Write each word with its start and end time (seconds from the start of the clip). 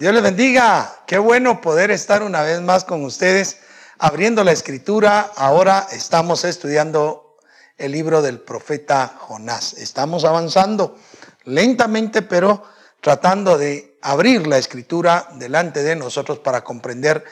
Dios 0.00 0.14
les 0.14 0.22
bendiga. 0.22 1.02
Qué 1.06 1.18
bueno 1.18 1.60
poder 1.60 1.90
estar 1.90 2.22
una 2.22 2.40
vez 2.40 2.62
más 2.62 2.84
con 2.84 3.04
ustedes 3.04 3.58
abriendo 3.98 4.42
la 4.44 4.52
escritura. 4.52 5.30
Ahora 5.36 5.88
estamos 5.92 6.44
estudiando 6.44 7.36
el 7.76 7.92
libro 7.92 8.22
del 8.22 8.40
profeta 8.40 9.14
Jonás. 9.18 9.74
Estamos 9.74 10.24
avanzando 10.24 10.96
lentamente, 11.44 12.22
pero 12.22 12.64
tratando 13.02 13.58
de 13.58 13.98
abrir 14.00 14.46
la 14.46 14.56
escritura 14.56 15.28
delante 15.34 15.82
de 15.82 15.96
nosotros 15.96 16.38
para 16.38 16.64
comprender 16.64 17.22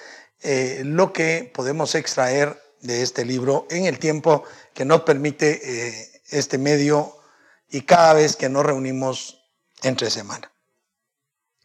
eh, 0.43 0.83
lo 0.85 1.11
que 1.11 1.51
podemos 1.55 1.95
extraer 1.95 2.55
de 2.83 3.01
este 3.01 3.25
libro 3.25 3.67
en 3.71 3.87
el 3.87 3.99
tiempo 3.99 4.45
que 4.75 4.85
nos 4.85 5.05
permite 5.05 5.59
eh, 5.63 6.21
este 6.29 6.59
medio 6.59 7.17
y 7.71 7.81
cada 7.81 8.13
vez 8.13 8.37
que 8.37 8.51
nos 8.51 8.67
reunimos 8.67 9.43
entre 9.83 10.11
semana 10.11 10.53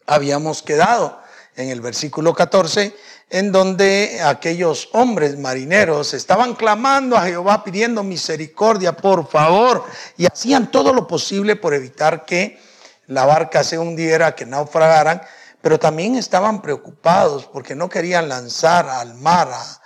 habíamos 0.06 0.62
quedado 0.62 1.22
en 1.56 1.70
el 1.70 1.82
versículo 1.82 2.34
14, 2.34 2.96
en 3.30 3.52
donde 3.52 4.21
aquellos 4.24 4.89
hombres 4.94 5.38
marineros 5.38 6.14
estaban 6.14 6.56
clamando 6.56 7.18
a 7.18 7.25
Jehová 7.25 7.64
pidiendo 7.64 8.04
misericordia, 8.04 8.96
por 8.96 9.28
favor, 9.28 9.84
y 10.18 10.25
hacían 10.25 10.70
todo 10.71 10.94
lo 10.94 11.08
posible 11.08 11.56
por 11.56 11.74
evitar 11.74 12.25
que 12.25 12.60
la 13.08 13.25
barca 13.25 13.64
se 13.64 13.78
hundiera, 13.78 14.36
que 14.36 14.46
naufragaran, 14.46 15.21
pero 15.61 15.80
también 15.80 16.16
estaban 16.16 16.61
preocupados 16.61 17.46
porque 17.46 17.75
no 17.75 17.89
querían 17.89 18.30
lanzar 18.30 18.89
al 18.89 19.16
mar 19.16 19.50
a, 19.52 19.80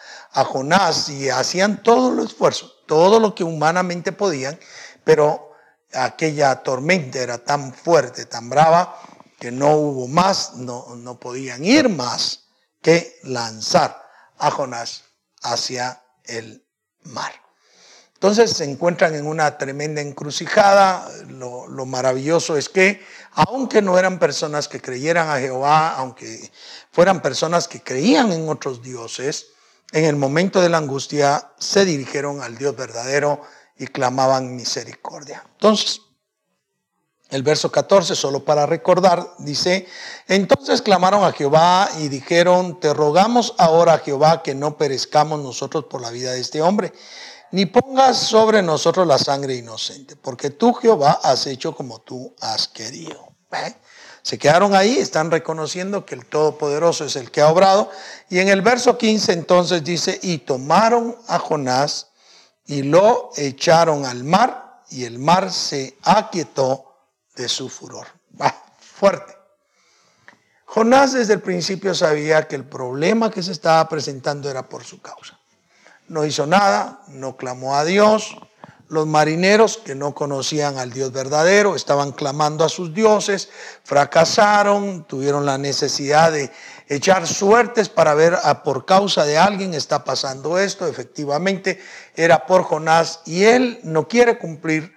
Jonás 0.44 1.10
y 1.10 1.30
hacían 1.30 1.82
todo 1.82 2.14
el 2.14 2.26
esfuerzo, 2.26 2.72
todo 2.86 3.20
lo 3.20 3.34
que 3.34 3.44
humanamente 3.44 4.12
podían, 4.12 4.60
pero 5.04 5.52
aquella 5.94 6.58
tormenta 6.58 7.18
era 7.18 7.40
tan 7.40 7.74
fuerte, 7.74 8.26
tan 8.26 8.48
brava, 8.48 9.00
que 9.40 9.52
no 9.52 9.72
hubo 9.76 10.08
más, 10.08 10.56
no, 10.56 10.96
no 10.96 11.20
podían 11.20 11.64
ir 11.64 11.90
más 11.90 12.46
que 12.82 13.20
lanzar 13.24 14.04
a 14.38 14.52
Jonás 14.52 15.04
hacia 15.42 16.04
el 16.26 16.66
mar. 17.04 17.32
Entonces 18.14 18.52
se 18.52 18.64
encuentran 18.64 19.14
en 19.14 19.28
una 19.28 19.60
tremenda 19.60 20.02
encrucijada. 20.02 21.08
Lo, 21.28 21.68
lo, 21.68 21.86
maravilloso 21.86 22.58
es 22.58 22.68
que, 22.68 23.06
aunque 23.34 23.84
no 23.84 24.00
eran 24.00 24.18
personas 24.18 24.68
que 24.68 24.82
creyeran 24.82 25.30
a 25.30 25.40
Jehová, 25.40 25.96
aunque 25.96 26.52
fueran 26.92 27.22
personas 27.22 27.68
que 27.68 27.84
creían 27.84 28.32
en 28.32 28.50
otros 28.50 28.82
dioses, 28.82 29.48
en 29.92 30.06
el 30.06 30.16
momento 30.16 30.62
de 30.62 30.70
la 30.70 30.80
angustia 30.80 31.52
se 31.60 31.86
dirigieron 31.86 32.42
al 32.42 32.58
Dios 32.58 32.76
verdadero 32.76 33.42
y 33.78 33.86
clamaban 33.86 34.56
misericordia. 34.56 35.44
Entonces, 35.54 36.02
el 37.30 37.44
verso 37.44 37.72
14, 37.72 38.16
solo 38.16 38.46
para 38.46 38.66
recordar, 38.66 39.34
dice, 39.40 39.86
entonces 40.28 40.82
clamaron 40.82 41.24
a 41.24 41.34
Jehová 41.34 41.90
y 42.00 42.08
dijeron, 42.08 42.80
te 42.80 42.94
rogamos 42.94 43.54
ahora, 43.58 44.00
Jehová, 44.00 44.44
que 44.44 44.56
no 44.56 44.78
perezcamos 44.78 45.42
nosotros 45.42 45.86
por 45.86 46.02
la 46.02 46.10
vida 46.10 46.32
de 46.32 46.40
este 46.40 46.62
hombre, 46.62 46.94
ni 47.52 47.66
pongas 47.66 48.18
sobre 48.18 48.62
nosotros 48.62 49.06
la 49.06 49.18
sangre 49.18 49.56
inocente, 49.56 50.16
porque 50.16 50.50
tú, 50.50 50.74
Jehová, 50.74 51.20
has 51.24 51.48
hecho 51.48 51.76
como 51.76 52.00
tú 52.00 52.34
has 52.40 52.68
querido. 52.68 53.28
¿Eh? 53.52 53.76
Se 54.22 54.38
quedaron 54.38 54.76
ahí, 54.76 54.98
están 54.98 55.32
reconociendo 55.32 56.06
que 56.06 56.16
el 56.16 56.26
Todopoderoso 56.26 57.06
es 57.06 57.16
el 57.16 57.32
que 57.32 57.40
ha 57.40 57.50
obrado. 57.50 57.90
Y 58.30 58.40
en 58.40 58.50
el 58.50 58.62
verso 58.62 58.98
15 58.98 59.32
entonces 59.32 59.86
dice, 59.86 60.20
y 60.22 60.40
tomaron 60.40 61.16
a 61.30 61.40
Jonás 61.40 62.08
y 62.66 62.84
lo 62.84 63.30
echaron 63.38 64.06
al 64.06 64.26
mar, 64.26 64.82
y 64.90 65.06
el 65.06 65.20
mar 65.20 65.52
se 65.52 65.98
aquietó 66.04 66.87
de 67.38 67.48
su 67.48 67.70
furor. 67.70 68.08
Va, 68.40 68.54
fuerte. 68.80 69.38
Jonás 70.66 71.14
desde 71.14 71.36
el 71.36 71.42
principio 71.42 71.96
sabía 71.96 72.48
que 72.48 72.56
el 72.56 72.66
problema 72.66 73.32
que 73.32 73.42
se 73.42 73.54
estaba 73.54 73.88
presentando 73.88 74.50
era 74.50 74.68
por 74.68 74.84
su 74.84 75.02
causa. 75.02 75.40
No 76.10 76.26
hizo 76.26 76.46
nada, 76.46 77.04
no 77.08 77.38
clamó 77.38 77.76
a 77.76 77.86
Dios. 77.86 78.36
Los 78.90 79.06
marineros 79.06 79.78
que 79.78 79.96
no 79.96 80.14
conocían 80.14 80.78
al 80.78 80.92
Dios 80.92 81.12
verdadero 81.12 81.76
estaban 81.76 82.14
clamando 82.14 82.64
a 82.64 82.70
sus 82.70 82.94
dioses, 82.94 83.50
fracasaron, 83.84 85.06
tuvieron 85.06 85.46
la 85.46 85.58
necesidad 85.58 86.32
de 86.32 86.52
echar 86.88 87.28
suertes 87.28 87.90
para 87.90 88.14
ver 88.14 88.38
a 88.42 88.64
por 88.64 88.86
causa 88.86 89.26
de 89.26 89.38
alguien 89.38 89.74
está 89.74 90.06
pasando 90.06 90.58
esto. 90.58 90.88
Efectivamente, 90.88 91.82
era 92.16 92.46
por 92.46 92.64
Jonás 92.64 93.22
y 93.26 93.44
él 93.44 93.80
no 93.84 94.08
quiere 94.08 94.38
cumplir 94.38 94.97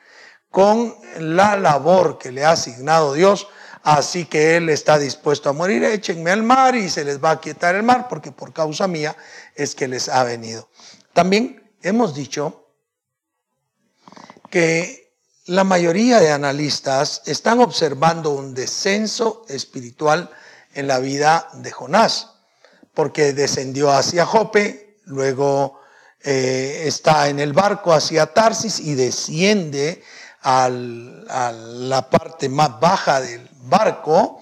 con 0.50 0.94
la 1.18 1.56
labor 1.56 2.18
que 2.18 2.32
le 2.32 2.44
ha 2.44 2.52
asignado 2.52 3.14
Dios. 3.14 3.48
Así 3.82 4.26
que 4.26 4.56
Él 4.56 4.68
está 4.68 4.98
dispuesto 4.98 5.48
a 5.48 5.52
morir. 5.52 5.84
Échenme 5.84 6.30
al 6.30 6.42
mar 6.42 6.74
y 6.74 6.90
se 6.90 7.04
les 7.04 7.22
va 7.22 7.30
a 7.30 7.40
quietar 7.40 7.74
el 7.74 7.82
mar 7.82 8.08
porque 8.08 8.32
por 8.32 8.52
causa 8.52 8.86
mía 8.86 9.16
es 9.54 9.74
que 9.74 9.88
les 9.88 10.08
ha 10.08 10.22
venido. 10.24 10.68
También 11.12 11.72
hemos 11.82 12.14
dicho 12.14 12.66
que 14.50 15.14
la 15.46 15.64
mayoría 15.64 16.20
de 16.20 16.30
analistas 16.30 17.22
están 17.24 17.60
observando 17.60 18.30
un 18.30 18.54
descenso 18.54 19.44
espiritual 19.48 20.30
en 20.74 20.86
la 20.86 20.98
vida 20.98 21.48
de 21.54 21.70
Jonás, 21.72 22.28
porque 22.94 23.32
descendió 23.32 23.90
hacia 23.90 24.26
Jope, 24.26 24.98
luego 25.04 25.80
eh, 26.22 26.82
está 26.86 27.28
en 27.28 27.40
el 27.40 27.52
barco 27.52 27.92
hacia 27.92 28.32
Tarsis 28.32 28.78
y 28.78 28.94
desciende 28.94 30.02
a 30.42 30.68
la 30.70 32.08
parte 32.08 32.48
más 32.48 32.80
baja 32.80 33.20
del 33.20 33.48
barco 33.62 34.40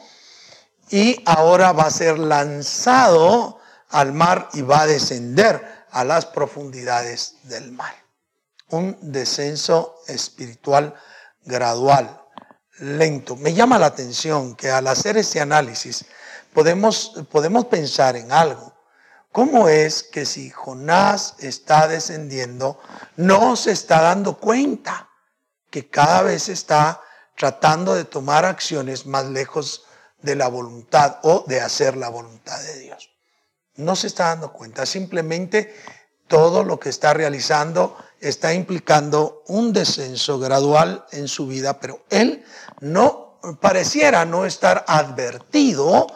y 0.91 1.23
ahora 1.27 1.73
va 1.73 1.85
a 1.85 1.91
ser 1.91 2.19
lanzado 2.19 3.59
al 3.91 4.13
mar 4.13 4.49
y 4.53 4.63
va 4.63 4.83
a 4.83 4.87
descender 4.87 5.87
a 5.91 6.05
las 6.05 6.27
profundidades 6.27 7.37
del 7.45 7.73
mar. 7.73 7.95
Un 8.71 8.97
descenso 9.01 9.97
espiritual 10.07 10.95
gradual, 11.45 12.21
lento. 12.79 13.37
Me 13.37 13.55
llama 13.55 13.79
la 13.79 13.87
atención 13.87 14.55
que 14.55 14.71
al 14.71 14.87
hacer 14.87 15.17
este 15.17 15.41
análisis 15.41 16.05
podemos, 16.53 17.15
podemos 17.31 17.67
pensar 17.67 18.17
en 18.17 18.31
algo. 18.31 18.75
¿Cómo 19.33 19.69
es 19.69 20.03
que 20.03 20.27
si 20.27 20.51
Jonás 20.51 21.35
está 21.39 21.87
descendiendo, 21.87 22.81
no 23.17 23.57
se 23.57 23.73
está 23.73 24.03
dando 24.03 24.39
cuenta? 24.39 25.08
Que 25.71 25.89
cada 25.89 26.23
vez 26.23 26.49
está 26.49 27.01
tratando 27.37 27.95
de 27.95 28.05
tomar 28.05 28.45
acciones 28.45 29.07
más 29.07 29.27
lejos 29.27 29.85
de 30.23 30.35
la 30.35 30.49
voluntad 30.49 31.19
o 31.23 31.45
de 31.47 31.61
hacer 31.61 31.97
la 31.97 32.09
voluntad 32.09 32.61
de 32.63 32.79
Dios. 32.81 33.11
No 33.77 33.95
se 33.95 34.09
está 34.09 34.29
dando 34.29 34.53
cuenta, 34.53 34.87
simplemente 34.87 35.75
todo 36.27 36.65
lo 36.65 36.81
que 36.81 36.89
está 36.89 37.15
realizando 37.15 37.97
está 38.21 38.53
implicando 38.53 39.45
un 39.47 39.73
descenso 39.73 40.39
gradual 40.39 41.07
en 41.13 41.29
su 41.29 41.47
vida, 41.47 41.79
pero 41.79 42.05
él 42.11 42.45
no 42.81 43.39
pareciera 43.61 44.25
no 44.25 44.45
estar 44.45 44.85
advertido 44.89 46.07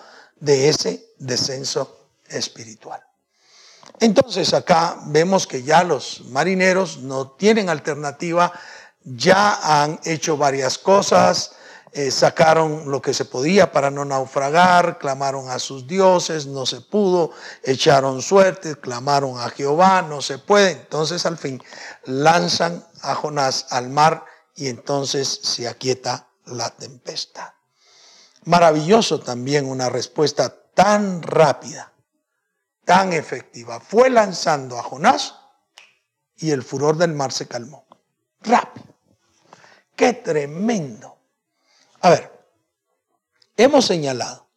de 0.41 0.69
ese 0.69 1.07
descenso 1.19 2.09
espiritual. 2.29 3.01
Entonces 4.01 4.53
acá 4.55 4.99
vemos 5.07 5.47
que 5.47 5.63
ya 5.63 5.85
los 5.85 6.23
marineros 6.27 6.99
no 6.99 7.31
tienen 7.33 7.69
alternativa 7.69 8.53
ya 9.05 9.83
han 9.83 10.01
hecho 10.05 10.37
varias 10.37 10.79
cosas, 10.79 11.53
eh, 11.95 12.11
sacaron 12.11 12.91
lo 12.91 13.03
que 13.03 13.13
se 13.13 13.27
podía 13.27 13.71
para 13.71 13.91
no 13.91 14.05
naufragar, 14.07 14.99
clamaron 14.99 15.51
a 15.51 15.59
sus 15.59 15.87
dioses, 15.87 16.47
no 16.47 16.65
se 16.65 16.81
pudo, 16.81 17.33
echaron 17.63 18.23
suerte, 18.23 18.77
clamaron 18.77 19.39
a 19.39 19.51
Jehová, 19.51 20.01
no 20.01 20.23
se 20.23 20.39
puede. 20.39 20.71
Entonces 20.71 21.27
al 21.27 21.37
fin 21.37 21.63
lanzan 22.05 22.87
a 23.03 23.15
Jonás 23.15 23.67
al 23.71 23.91
mar 23.91 24.25
y 24.55 24.69
entonces 24.69 25.29
se 25.43 25.69
aquieta 25.69 26.29
la 26.47 26.71
tempestad. 26.71 27.53
Maravilloso 28.45 29.21
también 29.21 29.69
una 29.69 29.91
respuesta 29.91 30.49
tan 30.75 31.23
rápida, 31.23 31.93
tan 32.87 33.13
efectiva. 33.13 33.81
Fue 33.81 34.09
lanzando 34.09 34.79
a 34.79 34.83
Jonás 34.83 35.35
y 36.37 36.53
el 36.53 36.63
furor 36.63 36.97
del 36.97 37.13
mar 37.13 37.33
se 37.33 37.47
calmó. 37.47 37.87
Qué 40.03 40.15
tremendo. 40.15 41.17
A 42.01 42.11
ver, 42.11 42.29
hemos 43.57 43.87
señalado 43.87 44.49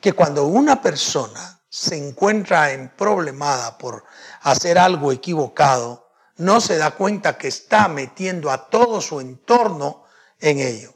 que 0.00 0.12
cuando 0.12 0.46
una 0.46 0.82
persona 0.82 1.62
se 1.68 1.96
encuentra 1.96 2.72
en 2.72 2.88
problemada 2.96 3.78
por 3.78 4.02
hacer 4.40 4.76
algo 4.76 5.12
equivocado, 5.12 6.10
no 6.38 6.60
se 6.60 6.78
da 6.78 6.90
cuenta 6.96 7.38
que 7.38 7.46
está 7.46 7.86
metiendo 7.86 8.50
a 8.50 8.68
todo 8.68 9.00
su 9.00 9.20
entorno 9.20 10.02
en 10.40 10.58
ello. 10.58 10.92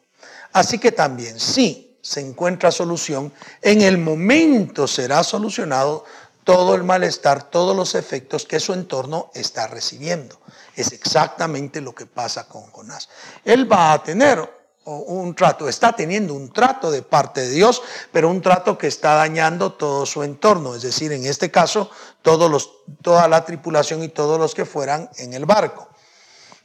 Así 0.53 0.81
que 0.81 0.91
también, 0.91 1.39
si 1.39 1.97
se 2.03 2.23
encuentra 2.23 2.73
solución, 2.73 3.33
en 3.61 3.83
el 3.83 3.99
momento 3.99 4.89
será 4.89 5.23
solucionado 5.23 6.05
todo 6.43 6.75
el 6.75 6.83
malestar, 6.83 7.49
todos 7.51 7.77
los 7.77 7.95
efectos 7.95 8.47
que 8.47 8.59
su 8.59 8.73
entorno 8.73 9.31
está 9.33 9.69
recibiendo. 9.69 10.42
Es 10.75 10.93
exactamente 10.93 11.81
lo 11.81 11.95
que 11.95 12.07
pasa 12.07 12.49
con 12.49 12.63
Jonás. 12.71 13.09
Él 13.45 13.71
va 13.71 13.93
a 13.93 14.03
tener 14.03 14.63
un 14.85 15.35
trato, 15.35 15.69
está 15.69 15.93
teniendo 15.93 16.35
un 16.35 16.53
trato 16.53 16.91
de 16.91 17.03
parte 17.03 17.43
de 17.43 17.51
Dios, 17.51 17.83
pero 18.11 18.29
un 18.29 18.41
trato 18.41 18.77
que 18.77 18.89
está 18.89 19.15
dañando 19.15 19.73
todo 19.73 20.05
su 20.07 20.23
entorno, 20.23 20.75
es 20.75 20.83
decir, 20.83 21.13
en 21.13 21.25
este 21.25 21.51
caso, 21.51 21.91
toda 22.23 23.29
la 23.29 23.45
tripulación 23.45 24.03
y 24.03 24.09
todos 24.09 24.41
los 24.41 24.55
que 24.55 24.65
fueran 24.65 25.09
en 25.19 25.35
el 25.35 25.45
barco. 25.45 25.89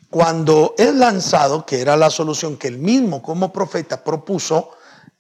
Cuando 0.10 0.74
es 0.78 0.94
lanzado, 0.96 1.66
que 1.66 1.82
era 1.82 1.96
la 1.96 2.10
solución 2.10 2.58
que 2.58 2.70
él 2.70 2.80
mismo 2.80 3.22
como 3.22 3.54
profeta 3.54 4.04
propuso, 4.04 4.72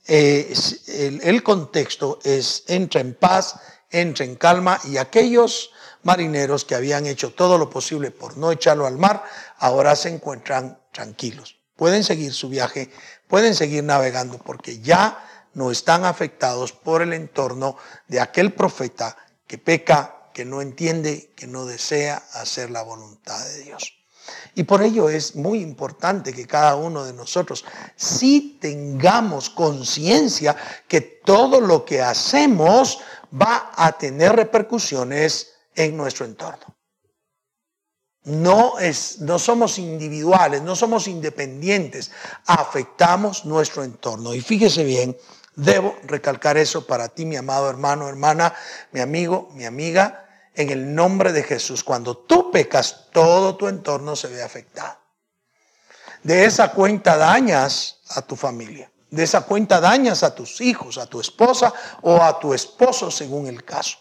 el, 0.06 1.19
el 1.22 1.44
contexto 1.44 2.19
es 2.24 2.63
entra 2.68 3.01
en 3.01 3.13
paz, 3.13 3.60
entra 3.92 4.25
en 4.25 4.36
calma 4.36 4.80
y 4.86 4.98
aquellos 4.98 5.72
marineros 6.07 6.65
que 6.65 6.74
habían 6.74 7.06
hecho 7.06 7.33
todo 7.33 7.59
lo 7.59 7.69
posible 7.69 8.09
por 8.09 8.36
no 8.38 8.51
echarlo 8.51 8.88
al 8.88 8.98
mar, 8.98 9.24
ahora 9.59 9.95
se 9.95 10.09
encuentran 10.09 10.80
tranquilos 10.92 11.57
pueden 11.77 12.04
seguir 12.04 12.33
su 12.33 12.50
viaje, 12.50 12.92
pueden 13.27 13.56
seguir 13.56 13.83
navegando 13.83 14.39
porque 14.39 14.80
ya 14.81 15.24
no 15.54 15.71
están 15.71 16.04
afectados 16.04 16.74
por 16.74 17.01
el 17.01 17.13
entorno 17.13 17.77
de 18.07 18.19
aquel 18.19 18.54
profeta 18.54 19.15
que 19.45 19.57
peca, 19.57 20.30
que 20.33 20.44
no 20.44 20.62
entiende, 20.62 21.31
que 21.36 21.48
no 21.48 21.65
desea 21.65 22.21
hacer 22.33 22.69
la 22.71 22.83
voluntad 22.83 23.39
de 23.45 23.63
Dios. 23.63 23.94
Y 24.56 24.63
por 24.63 24.81
ello 24.81 25.07
es 25.07 25.36
muy 25.36 25.62
importante 25.62 26.33
que 26.33 26.45
cada 26.45 26.75
uno 26.75 27.06
de 27.06 27.13
nosotros 27.13 27.63
sí 27.95 28.57
tengamos 28.59 29.50
conciencia 29.50 30.56
que 30.88 31.00
todo 31.00 31.62
lo 31.62 31.86
que 31.86 32.01
hacemos 32.01 33.00
va 33.33 33.71
a 33.75 33.98
tener 33.98 34.36
repercusiones 34.36 35.54
en 35.78 35.96
nuestro 35.96 36.26
entorno 36.26 36.78
no, 38.28 38.78
es, 38.78 39.22
no 39.22 39.40
somos 39.40 39.80
individuales, 39.80 40.62
no 40.62 40.76
somos 40.76 41.08
independientes, 41.08 42.12
afectamos 42.46 43.46
nuestro 43.46 43.84
entorno. 43.86 44.34
Y 44.34 44.42
fíjese 44.42 44.84
bien, 44.84 45.18
debo 45.56 45.96
recalcar 46.04 46.58
eso 46.58 46.86
para 46.86 47.08
ti, 47.08 47.26
mi 47.26 47.38
amado 47.38 47.70
hermano, 47.70 48.10
hermana, 48.10 48.54
mi 48.92 49.00
amigo, 49.00 49.50
mi 49.54 49.66
amiga, 49.66 50.26
en 50.54 50.70
el 50.70 50.94
nombre 50.94 51.32
de 51.32 51.44
Jesús. 51.44 51.86
Cuando 51.86 52.18
tú 52.18 52.52
pecas, 52.52 53.08
todo 53.14 53.56
tu 53.56 53.70
entorno 53.70 54.16
se 54.16 54.28
ve 54.28 54.44
afectado. 54.44 54.98
De 56.22 56.44
esa 56.44 56.74
cuenta 56.74 57.16
dañas 57.16 58.02
a 58.10 58.22
tu 58.22 58.36
familia. 58.36 58.92
De 59.10 59.24
esa 59.24 59.42
cuenta 59.42 59.80
dañas 59.80 60.24
a 60.24 60.36
tus 60.36 60.60
hijos, 60.60 60.98
a 60.98 61.06
tu 61.06 61.22
esposa 61.22 61.74
o 62.02 62.22
a 62.22 62.38
tu 62.40 62.54
esposo, 62.54 63.10
según 63.10 63.48
el 63.48 63.64
caso 63.64 64.00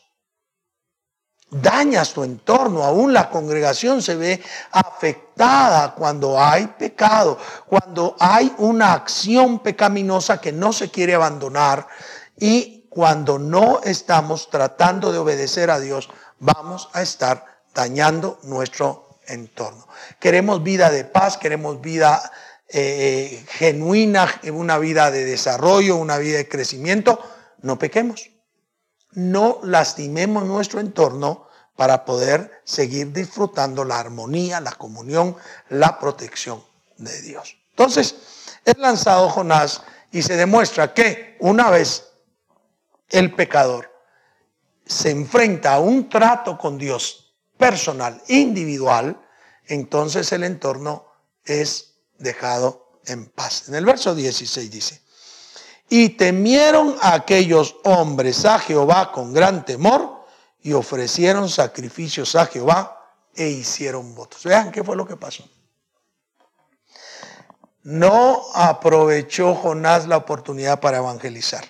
dañas 1.51 2.13
tu 2.13 2.25
entorno, 2.25 2.83
aún 2.83 3.13
la 3.13 3.31
congregación 3.31 4.03
se 4.03 4.17
ve 4.17 4.43
afectada 4.73 5.95
cuando 5.95 6.41
hay 6.41 6.67
pecado, 6.67 7.39
cuando 7.67 8.17
hay 8.19 8.53
una 8.59 8.93
acción 8.93 9.61
pecaminosa 9.61 10.41
que 10.41 10.53
no 10.53 10.73
se 10.73 10.91
quiere 10.91 11.15
abandonar 11.15 11.87
y 12.39 12.87
cuando 12.89 13.39
no 13.39 13.81
estamos 13.85 14.51
tratando 14.51 15.13
de 15.13 15.19
obedecer 15.19 15.71
a 15.71 15.79
Dios, 15.79 16.09
vamos 16.39 16.89
a 16.93 17.03
estar 17.03 17.45
dañando 17.75 18.39
nuestro 18.43 19.19
entorno. 19.27 19.87
Queremos 20.19 20.63
vida 20.63 20.91
de 20.91 21.05
paz, 21.05 21.37
queremos 21.37 21.81
vida 21.81 22.31
eh, 22.69 23.45
genuina, 23.51 24.41
una 24.53 24.79
vida 24.79 25.11
de 25.11 25.25
desarrollo, 25.25 25.97
una 25.97 26.19
vida 26.19 26.39
de 26.39 26.49
crecimiento, 26.49 27.21
no 27.63 27.79
pequemos 27.79 28.31
no 29.17 29.61
lastimemos 29.63 30.45
nuestro 30.45 30.79
entorno 30.79 31.49
para 31.75 32.05
poder 32.05 32.63
seguir 32.65 33.13
disfrutando 33.13 33.85
la 33.85 33.99
armonía, 33.99 34.61
la 34.61 34.73
comunión, 34.73 35.37
la 35.71 35.99
protección 35.99 36.63
de 36.99 37.23
Dios. 37.23 37.57
Entonces, 37.71 38.15
es 38.65 38.77
lanzado 38.79 39.29
Jonás 39.31 39.83
y 40.13 40.23
se 40.23 40.37
demuestra 40.37 40.93
que 40.93 41.37
una 41.41 41.71
vez 41.71 42.09
el 43.09 43.35
pecador 43.35 43.91
se 44.85 45.11
enfrenta 45.11 45.75
a 45.75 45.81
un 45.81 46.09
trato 46.11 46.59
con 46.59 46.77
Dios 46.77 47.35
personal, 47.57 48.23
individual, 48.29 49.21
entonces 49.67 50.31
el 50.33 50.45
entorno 50.45 51.07
es 51.45 51.95
dejado 52.19 53.01
en 53.07 53.27
paz. 53.27 53.69
En 53.69 53.77
el 53.77 53.87
verso 53.87 54.15
16 54.15 54.71
dice, 54.71 55.06
y 55.89 56.11
temieron 56.11 56.97
a 57.01 57.15
aquellos 57.15 57.77
hombres 57.85 58.45
a 58.45 58.59
Jehová 58.59 59.13
con 59.13 59.33
gran 59.33 59.65
temor 59.65 60.25
y 60.63 60.73
ofrecieron 60.73 61.49
sacrificios 61.49 62.35
a 62.35 62.47
Jehová 62.47 63.15
e 63.35 63.49
hicieron 63.49 64.15
votos. 64.15 64.43
Vean 64.45 64.73
qué 64.73 64.83
fue 64.83 64.97
lo 64.97 65.07
que 65.07 65.17
pasó. 65.17 65.45
No 67.83 68.43
aprovechó 68.53 69.55
Jonás 69.55 70.09
la 70.09 70.17
oportunidad 70.17 70.81
para 70.81 70.97
evangelizar. 70.97 71.65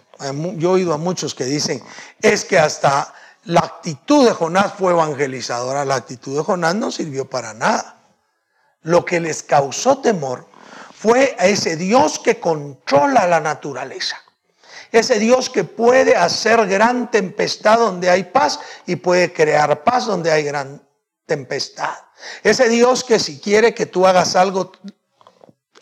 Yo 0.56 0.70
he 0.70 0.72
oído 0.72 0.94
a 0.94 0.98
muchos 0.98 1.34
que 1.34 1.44
dicen, 1.44 1.82
es 2.22 2.46
que 2.46 2.58
hasta 2.58 3.12
la 3.44 3.60
actitud 3.60 4.26
de 4.26 4.32
Jonás 4.32 4.72
fue 4.78 4.92
evangelizadora. 4.92 5.84
La 5.84 5.96
actitud 5.96 6.34
de 6.34 6.42
Jonás 6.42 6.74
no 6.74 6.90
sirvió 6.90 7.28
para 7.28 7.52
nada. 7.52 8.00
Lo 8.80 9.04
que 9.04 9.20
les 9.20 9.42
causó 9.42 9.98
temor 9.98 10.46
fue 11.06 11.37
ese 11.38 11.76
Dios 11.76 12.19
que 12.19 12.41
controla 12.41 13.29
la 13.29 13.38
naturaleza. 13.38 14.20
Ese 14.91 15.20
Dios 15.20 15.49
que 15.49 15.62
puede 15.62 16.17
hacer 16.17 16.67
gran 16.67 17.12
tempestad 17.12 17.79
donde 17.79 18.11
hay 18.11 18.25
paz 18.25 18.58
y 18.87 18.97
puede 18.97 19.32
crear 19.32 19.85
paz 19.85 20.06
donde 20.06 20.32
hay 20.32 20.43
gran 20.43 20.85
tempestad. 21.25 21.94
Ese 22.43 22.69
Dios 22.69 23.05
que 23.05 23.20
si 23.20 23.38
quiere 23.38 23.73
que 23.73 23.87
tú 23.87 24.05
hagas 24.05 24.35
algo, 24.35 24.73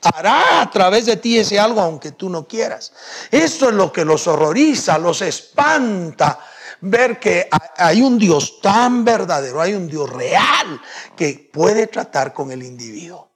hará 0.03 0.61
a 0.61 0.71
través 0.71 1.07
de 1.07 1.17
ti 1.17 1.39
ese 1.39 1.59
algo 1.59 1.81
aunque 1.81 2.13
tú 2.13 2.29
no 2.29 2.47
quieras. 2.47 2.93
Esto 3.31 3.71
es 3.71 3.75
lo 3.75 3.91
que 3.91 4.05
los 4.05 4.27
horroriza, 4.27 4.99
los 4.99 5.23
espanta. 5.23 6.39
Ver 6.83 7.19
que 7.19 7.49
hay 7.79 8.03
un 8.03 8.19
Dios 8.19 8.61
tan 8.61 9.07
verdadero, 9.07 9.63
hay 9.63 9.73
un 9.73 9.89
Dios 9.89 10.11
real 10.11 10.79
que 11.17 11.51
puede 11.51 11.87
tratar 11.87 12.35
con 12.35 12.53
el 12.53 12.63
individuo. 12.63 13.31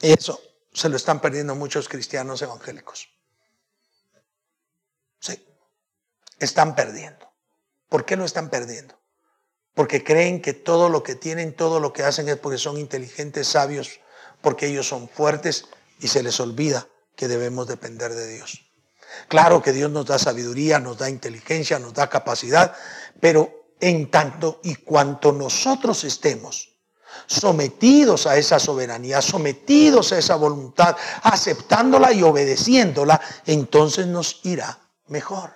Eso 0.00 0.40
se 0.76 0.90
lo 0.90 0.96
están 0.96 1.20
perdiendo 1.20 1.54
muchos 1.54 1.88
cristianos 1.88 2.42
evangélicos. 2.42 3.08
Sí, 5.18 5.42
están 6.38 6.74
perdiendo. 6.74 7.32
¿Por 7.88 8.04
qué 8.04 8.14
lo 8.14 8.26
están 8.26 8.50
perdiendo? 8.50 9.00
Porque 9.72 10.04
creen 10.04 10.42
que 10.42 10.52
todo 10.52 10.90
lo 10.90 11.02
que 11.02 11.14
tienen, 11.14 11.56
todo 11.56 11.80
lo 11.80 11.94
que 11.94 12.02
hacen 12.02 12.28
es 12.28 12.36
porque 12.36 12.58
son 12.58 12.76
inteligentes, 12.76 13.48
sabios, 13.48 14.00
porque 14.42 14.66
ellos 14.66 14.86
son 14.86 15.08
fuertes 15.08 15.64
y 15.98 16.08
se 16.08 16.22
les 16.22 16.40
olvida 16.40 16.86
que 17.16 17.26
debemos 17.26 17.66
depender 17.66 18.12
de 18.12 18.34
Dios. 18.34 18.70
Claro 19.28 19.62
que 19.62 19.72
Dios 19.72 19.90
nos 19.90 20.04
da 20.04 20.18
sabiduría, 20.18 20.78
nos 20.78 20.98
da 20.98 21.08
inteligencia, 21.08 21.78
nos 21.78 21.94
da 21.94 22.10
capacidad, 22.10 22.76
pero 23.18 23.72
en 23.80 24.10
tanto 24.10 24.60
y 24.62 24.74
cuanto 24.74 25.32
nosotros 25.32 26.04
estemos 26.04 26.75
sometidos 27.26 28.26
a 28.26 28.36
esa 28.36 28.58
soberanía, 28.58 29.22
sometidos 29.22 30.12
a 30.12 30.18
esa 30.18 30.36
voluntad, 30.36 30.96
aceptándola 31.22 32.12
y 32.12 32.22
obedeciéndola, 32.22 33.20
entonces 33.46 34.06
nos 34.06 34.40
irá 34.44 34.78
mejor. 35.08 35.54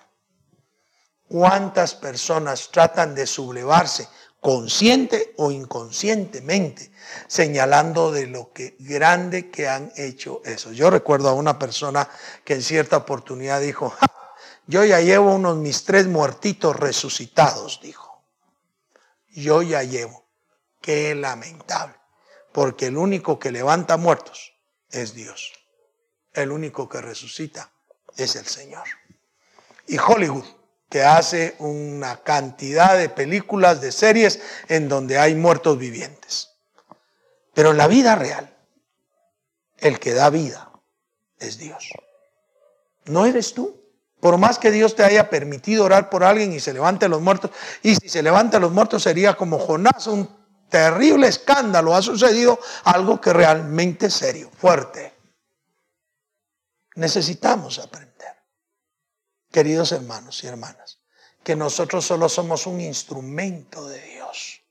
¿Cuántas 1.28 1.94
personas 1.94 2.70
tratan 2.72 3.14
de 3.14 3.26
sublevarse 3.26 4.08
consciente 4.40 5.34
o 5.36 5.50
inconscientemente, 5.50 6.90
señalando 7.28 8.10
de 8.10 8.26
lo 8.26 8.52
que 8.52 8.76
grande 8.80 9.50
que 9.50 9.68
han 9.68 9.92
hecho 9.96 10.42
eso? 10.44 10.72
Yo 10.72 10.90
recuerdo 10.90 11.28
a 11.28 11.34
una 11.34 11.58
persona 11.58 12.08
que 12.44 12.54
en 12.54 12.62
cierta 12.62 12.96
oportunidad 12.96 13.60
dijo, 13.60 13.94
yo 14.66 14.84
ya 14.84 15.00
llevo 15.00 15.34
unos 15.34 15.56
mis 15.56 15.84
tres 15.84 16.06
muertitos 16.06 16.76
resucitados, 16.76 17.80
dijo. 17.82 18.22
Yo 19.28 19.62
ya 19.62 19.82
llevo. 19.82 20.24
Qué 20.80 21.14
lamentable. 21.14 21.94
Porque 22.52 22.86
el 22.86 22.96
único 22.96 23.38
que 23.38 23.52
levanta 23.52 23.96
muertos 23.96 24.54
es 24.90 25.14
Dios. 25.14 25.52
El 26.32 26.50
único 26.50 26.88
que 26.88 27.00
resucita 27.00 27.70
es 28.16 28.36
el 28.36 28.46
Señor. 28.46 28.84
Y 29.86 29.98
Hollywood, 29.98 30.44
que 30.88 31.02
hace 31.02 31.54
una 31.58 32.22
cantidad 32.22 32.98
de 32.98 33.08
películas, 33.08 33.80
de 33.80 33.92
series 33.92 34.40
en 34.68 34.88
donde 34.88 35.18
hay 35.18 35.34
muertos 35.34 35.78
vivientes. 35.78 36.50
Pero 37.54 37.70
en 37.70 37.76
la 37.76 37.86
vida 37.86 38.14
real, 38.16 38.56
el 39.78 39.98
que 39.98 40.12
da 40.12 40.30
vida 40.30 40.70
es 41.38 41.58
Dios. 41.58 41.90
No 43.06 43.26
eres 43.26 43.54
tú. 43.54 43.80
Por 44.20 44.36
más 44.36 44.58
que 44.58 44.70
Dios 44.70 44.96
te 44.96 45.02
haya 45.02 45.30
permitido 45.30 45.84
orar 45.84 46.10
por 46.10 46.24
alguien 46.24 46.52
y 46.52 46.60
se 46.60 46.74
levante 46.74 47.08
los 47.08 47.22
muertos, 47.22 47.52
y 47.82 47.94
si 47.94 48.10
se 48.10 48.22
levanta 48.22 48.58
los 48.58 48.70
muertos 48.70 49.02
sería 49.02 49.34
como 49.34 49.58
Jonás, 49.58 50.06
un 50.08 50.39
terrible 50.70 51.26
escándalo, 51.28 51.94
ha 51.94 52.00
sucedido 52.00 52.58
algo 52.84 53.20
que 53.20 53.32
realmente 53.32 54.06
es 54.06 54.14
serio, 54.14 54.50
fuerte. 54.56 55.14
Necesitamos 56.94 57.78
aprender, 57.78 58.36
queridos 59.50 59.92
hermanos 59.92 60.42
y 60.42 60.46
hermanas, 60.46 60.98
que 61.42 61.56
nosotros 61.56 62.04
solo 62.04 62.28
somos 62.28 62.66
un 62.66 62.80
instrumento 62.80 63.86
de 63.86 64.00
Dios. 64.00 64.62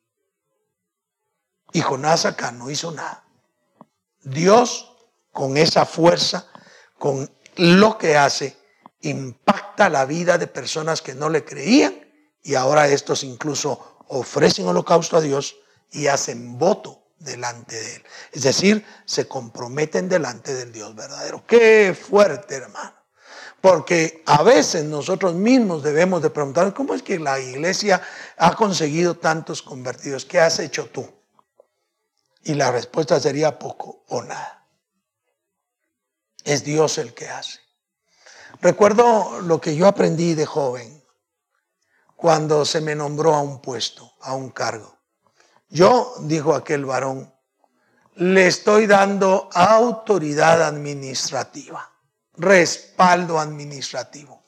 Y 1.71 1.81
Jonás 1.81 2.25
acá 2.25 2.51
no 2.51 2.69
hizo 2.69 2.91
nada. 2.91 3.23
Dios, 4.23 4.95
con 5.31 5.57
esa 5.57 5.85
fuerza, 5.85 6.47
con 6.97 7.29
lo 7.55 7.97
que 7.97 8.17
hace, 8.17 8.57
impacta 9.01 9.89
la 9.89 10.05
vida 10.05 10.37
de 10.37 10.47
personas 10.47 11.01
que 11.01 11.15
no 11.15 11.29
le 11.29 11.45
creían 11.45 12.07
y 12.43 12.55
ahora 12.55 12.87
estos 12.87 13.23
incluso 13.23 13.97
ofrecen 14.07 14.67
holocausto 14.67 15.17
a 15.17 15.21
Dios 15.21 15.55
y 15.91 16.07
hacen 16.07 16.57
voto 16.57 17.03
delante 17.19 17.75
de 17.75 17.95
Él. 17.95 18.03
Es 18.31 18.43
decir, 18.43 18.85
se 19.05 19.27
comprometen 19.27 20.09
delante 20.09 20.53
del 20.53 20.71
Dios 20.71 20.95
verdadero. 20.95 21.45
Qué 21.45 21.93
fuerte, 21.99 22.55
hermano. 22.55 22.93
Porque 23.61 24.23
a 24.25 24.41
veces 24.43 24.85
nosotros 24.85 25.33
mismos 25.33 25.83
debemos 25.83 26.21
de 26.21 26.29
preguntar, 26.29 26.73
¿cómo 26.73 26.93
es 26.93 27.03
que 27.03 27.19
la 27.19 27.39
iglesia 27.39 28.01
ha 28.37 28.55
conseguido 28.55 29.17
tantos 29.17 29.61
convertidos? 29.61 30.23
¿Qué 30.23 30.39
has 30.39 30.59
hecho 30.59 30.89
tú? 30.89 31.09
Y 32.43 32.53
la 32.53 32.71
respuesta 32.71 33.19
sería 33.19 33.59
poco 33.59 34.05
o 34.07 34.21
nada. 34.21 34.65
Es 36.45 36.63
Dios 36.63 36.97
el 36.97 37.13
que 37.13 37.27
hace. 37.27 37.59
Recuerdo 38.61 39.41
lo 39.41 39.59
que 39.59 39.75
yo 39.75 39.87
aprendí 39.87 40.35
de 40.35 40.45
joven 40.45 41.03
cuando 42.15 42.63
se 42.63 42.79
me 42.79 42.95
nombró 42.95 43.35
a 43.35 43.41
un 43.41 43.61
puesto, 43.61 44.13
a 44.21 44.33
un 44.35 44.49
cargo. 44.49 44.98
Yo, 45.69 46.15
dijo 46.21 46.55
aquel 46.55 46.85
varón, 46.85 47.31
le 48.15 48.47
estoy 48.47 48.87
dando 48.87 49.49
autoridad 49.53 50.61
administrativa, 50.63 51.89
respaldo 52.37 53.39
administrativo. 53.39 54.43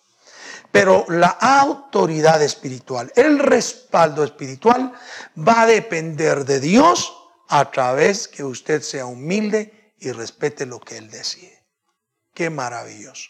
Pero 0.71 1.05
la 1.09 1.27
autoridad 1.27 2.41
espiritual, 2.41 3.11
el 3.15 3.39
respaldo 3.39 4.23
espiritual 4.23 4.93
va 5.37 5.61
a 5.61 5.65
depender 5.65 6.45
de 6.45 6.59
Dios 6.59 7.13
a 7.49 7.69
través 7.69 8.27
que 8.27 8.43
usted 8.43 8.81
sea 8.81 9.05
humilde 9.05 9.93
y 9.99 10.11
respete 10.11 10.65
lo 10.65 10.79
que 10.79 10.97
Él 10.97 11.11
decide. 11.11 11.65
Qué 12.33 12.49
maravilloso. 12.49 13.29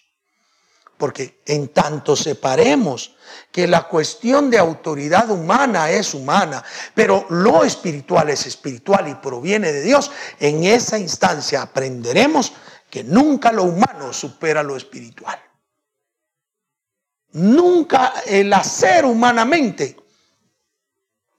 Porque 1.02 1.42
en 1.48 1.70
tanto 1.70 2.16
separemos 2.16 3.16
que 3.52 3.68
la 3.68 3.88
cuestión 3.88 4.52
de 4.52 4.60
autoridad 4.60 5.32
humana 5.32 5.90
es 5.90 6.14
humana, 6.14 6.64
pero 6.94 7.26
lo 7.32 7.64
espiritual 7.64 8.30
es 8.30 8.46
espiritual 8.46 9.08
y 9.08 9.16
proviene 9.16 9.72
de 9.72 9.82
Dios, 9.82 10.12
en 10.40 10.64
esa 10.64 11.00
instancia 11.00 11.64
aprenderemos 11.64 12.54
que 12.88 13.04
nunca 13.04 13.52
lo 13.52 13.64
humano 13.64 14.14
supera 14.14 14.62
lo 14.62 14.78
espiritual. 14.78 15.42
Nunca 17.32 18.14
el 18.28 18.54
hacer 18.54 19.04
humanamente 19.04 19.98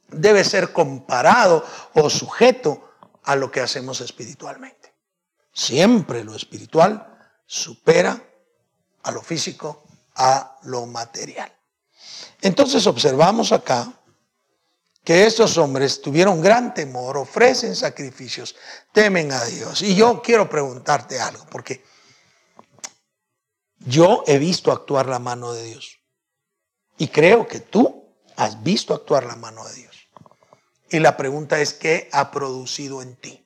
debe 0.09 0.43
ser 0.43 0.73
comparado 0.73 1.65
o 1.95 2.11
sujeto 2.11 2.95
a 3.23 3.37
lo 3.37 3.49
que 3.53 3.61
hacemos 3.61 4.01
espiritualmente. 4.01 4.93
Siempre 5.53 6.25
lo 6.25 6.35
espiritual 6.35 7.17
supera 7.47 8.32
a 9.03 9.11
lo 9.11 9.23
físico, 9.23 9.85
a 10.17 10.59
lo 10.63 10.87
material. 10.87 11.53
Entonces 12.41 12.87
observamos 12.87 13.53
acá 13.53 13.93
que 15.05 15.27
estos 15.27 15.59
hombres 15.59 16.01
tuvieron 16.01 16.41
gran 16.41 16.75
temor, 16.75 17.17
ofrecen 17.17 17.75
sacrificios, 17.75 18.55
temen 18.93 19.33
a 19.33 19.45
Dios. 19.45 19.83
Y 19.83 19.95
yo 19.95 20.23
quiero 20.23 20.49
preguntarte 20.49 21.21
algo, 21.21 21.45
porque 21.47 21.85
yo 23.79 24.23
he 24.27 24.39
visto 24.39 24.71
actuar 24.71 25.07
la 25.07 25.19
mano 25.19 25.53
de 25.53 25.65
Dios. 25.65 25.99
Y 26.99 27.09
creo 27.09 27.49
que 27.49 27.61
tú 27.61 28.15
has 28.37 28.63
visto 28.63 28.95
actuar 28.95 29.25
la 29.25 29.37
mano 29.37 29.67
de 29.69 29.75
Dios. 29.75 30.09
Y 30.91 31.01
la 31.01 31.17
pregunta 31.17 31.61
es, 31.61 31.73
¿qué 31.73 32.09
ha 32.13 32.31
producido 32.31 33.03
en 33.03 33.17
ti? 33.17 33.45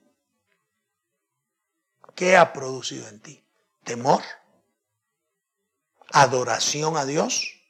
¿Qué 2.14 2.36
ha 2.36 2.52
producido 2.52 3.08
en 3.08 3.20
ti? 3.20 3.46
¿Temor? 3.84 4.22
Adoración 6.16 6.96
a 6.96 7.04
Dios, 7.04 7.60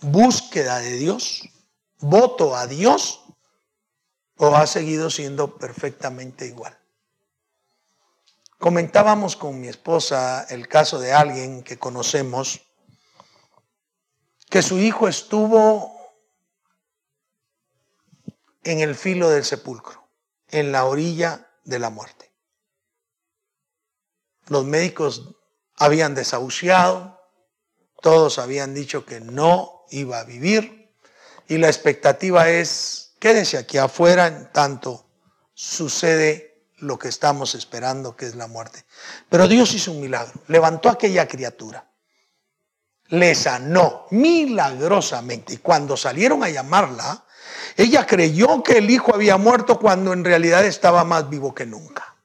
búsqueda 0.00 0.78
de 0.78 0.92
Dios, 0.92 1.42
voto 1.98 2.56
a 2.56 2.66
Dios, 2.66 3.22
o 4.38 4.56
ha 4.56 4.66
seguido 4.66 5.10
siendo 5.10 5.58
perfectamente 5.58 6.46
igual. 6.46 6.78
Comentábamos 8.58 9.36
con 9.36 9.60
mi 9.60 9.68
esposa 9.68 10.46
el 10.48 10.66
caso 10.66 10.98
de 10.98 11.12
alguien 11.12 11.62
que 11.62 11.78
conocemos, 11.78 12.62
que 14.48 14.62
su 14.62 14.78
hijo 14.78 15.08
estuvo 15.08 15.94
en 18.64 18.80
el 18.80 18.94
filo 18.94 19.28
del 19.28 19.44
sepulcro, 19.44 20.08
en 20.48 20.72
la 20.72 20.86
orilla 20.86 21.50
de 21.64 21.78
la 21.78 21.90
muerte. 21.90 22.32
Los 24.46 24.64
médicos 24.64 25.36
habían 25.80 26.14
desahuciado, 26.14 27.18
todos 28.02 28.38
habían 28.38 28.74
dicho 28.74 29.06
que 29.06 29.20
no 29.20 29.86
iba 29.90 30.20
a 30.20 30.24
vivir 30.24 30.94
y 31.48 31.56
la 31.56 31.68
expectativa 31.68 32.50
es, 32.50 33.14
quédese 33.18 33.56
aquí 33.56 33.78
afuera 33.78 34.26
en 34.26 34.52
tanto 34.52 35.06
sucede 35.54 36.66
lo 36.76 36.98
que 36.98 37.08
estamos 37.08 37.54
esperando, 37.54 38.14
que 38.14 38.26
es 38.26 38.34
la 38.34 38.46
muerte. 38.46 38.84
Pero 39.30 39.48
Dios 39.48 39.72
hizo 39.74 39.92
un 39.92 40.02
milagro, 40.02 40.38
levantó 40.48 40.90
a 40.90 40.92
aquella 40.92 41.26
criatura, 41.26 41.90
le 43.08 43.34
sanó 43.34 44.06
milagrosamente 44.10 45.54
y 45.54 45.58
cuando 45.58 45.96
salieron 45.96 46.44
a 46.44 46.50
llamarla, 46.50 47.24
ella 47.76 48.06
creyó 48.06 48.62
que 48.62 48.78
el 48.78 48.90
hijo 48.90 49.14
había 49.14 49.38
muerto 49.38 49.78
cuando 49.78 50.12
en 50.12 50.24
realidad 50.24 50.64
estaba 50.66 51.04
más 51.04 51.30
vivo 51.30 51.54
que 51.54 51.64
nunca. 51.64 52.16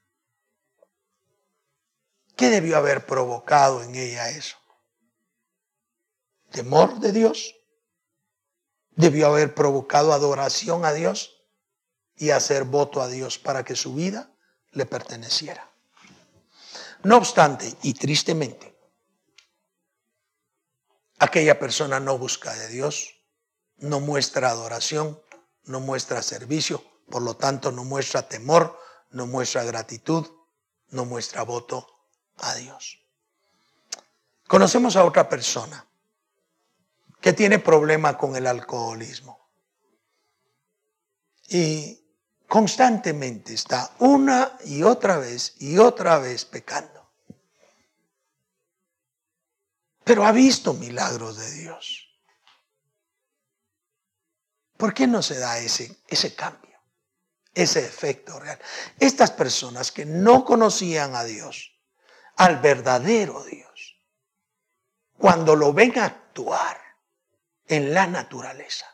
¿Qué 2.36 2.50
debió 2.50 2.78
haber 2.78 3.06
provocado 3.06 3.82
en 3.82 3.96
ella 3.96 4.30
eso? 4.30 4.58
¿Temor 6.52 7.00
de 7.00 7.12
Dios? 7.12 7.56
Debió 8.92 9.28
haber 9.28 9.56
provocado 9.56 10.14
adoración 10.14 10.86
a 10.86 10.94
Dios 10.94 11.42
y 12.16 12.32
hacer 12.32 12.66
voto 12.66 13.02
a 13.02 13.08
Dios 13.08 13.38
para 13.38 13.64
que 13.64 13.76
su 13.76 13.94
vida 13.94 14.32
le 14.72 14.86
perteneciera. 14.86 15.70
No 17.04 17.18
obstante, 17.18 17.74
y 17.84 17.94
tristemente, 17.94 18.78
aquella 21.20 21.58
persona 21.60 22.00
no 22.00 22.18
busca 22.18 22.54
de 22.54 22.68
Dios, 22.68 23.16
no 23.78 24.00
muestra 24.00 24.50
adoración, 24.50 25.22
no 25.64 25.80
muestra 25.80 26.22
servicio, 26.22 26.84
por 27.10 27.22
lo 27.22 27.36
tanto 27.36 27.72
no 27.72 27.84
muestra 27.84 28.28
temor, 28.28 28.78
no 29.12 29.28
muestra 29.28 29.64
gratitud, 29.64 30.26
no 30.90 31.06
muestra 31.06 31.44
voto 31.44 31.95
a 32.38 32.56
Dios. 32.56 33.00
Conocemos 34.48 34.96
a 34.96 35.04
otra 35.04 35.28
persona 35.28 35.86
que 37.20 37.34
tiene 37.34 37.60
problema 37.60 38.18
con 38.18 38.36
el 38.36 38.46
alcoholismo 38.46 39.50
y 41.48 42.00
constantemente 42.48 43.54
está 43.54 43.92
una 44.00 44.58
y 44.66 44.84
otra 44.84 45.18
vez 45.18 45.56
y 45.60 45.78
otra 45.78 46.20
vez 46.20 46.46
pecando. 46.46 47.12
Pero 50.04 50.24
ha 50.24 50.32
visto 50.32 50.74
milagros 50.74 51.38
de 51.38 51.52
Dios. 51.52 52.08
¿Por 54.78 54.94
qué 54.94 55.08
no 55.08 55.24
se 55.24 55.40
da 55.40 55.58
ese, 55.58 55.98
ese 56.08 56.36
cambio, 56.36 56.78
ese 57.54 57.80
efecto 57.80 58.40
real? 58.40 58.60
Estas 59.00 59.32
personas 59.32 59.92
que 59.92 60.06
no 60.06 60.46
conocían 60.46 61.16
a 61.16 61.24
Dios, 61.24 61.75
al 62.38 62.58
verdadero 62.58 63.44
Dios. 63.44 63.98
Cuando 65.18 65.56
lo 65.56 65.74
ven 65.74 65.98
actuar 66.00 66.78
en 67.68 67.94
la 67.94 68.08
naturaleza, 68.08 68.86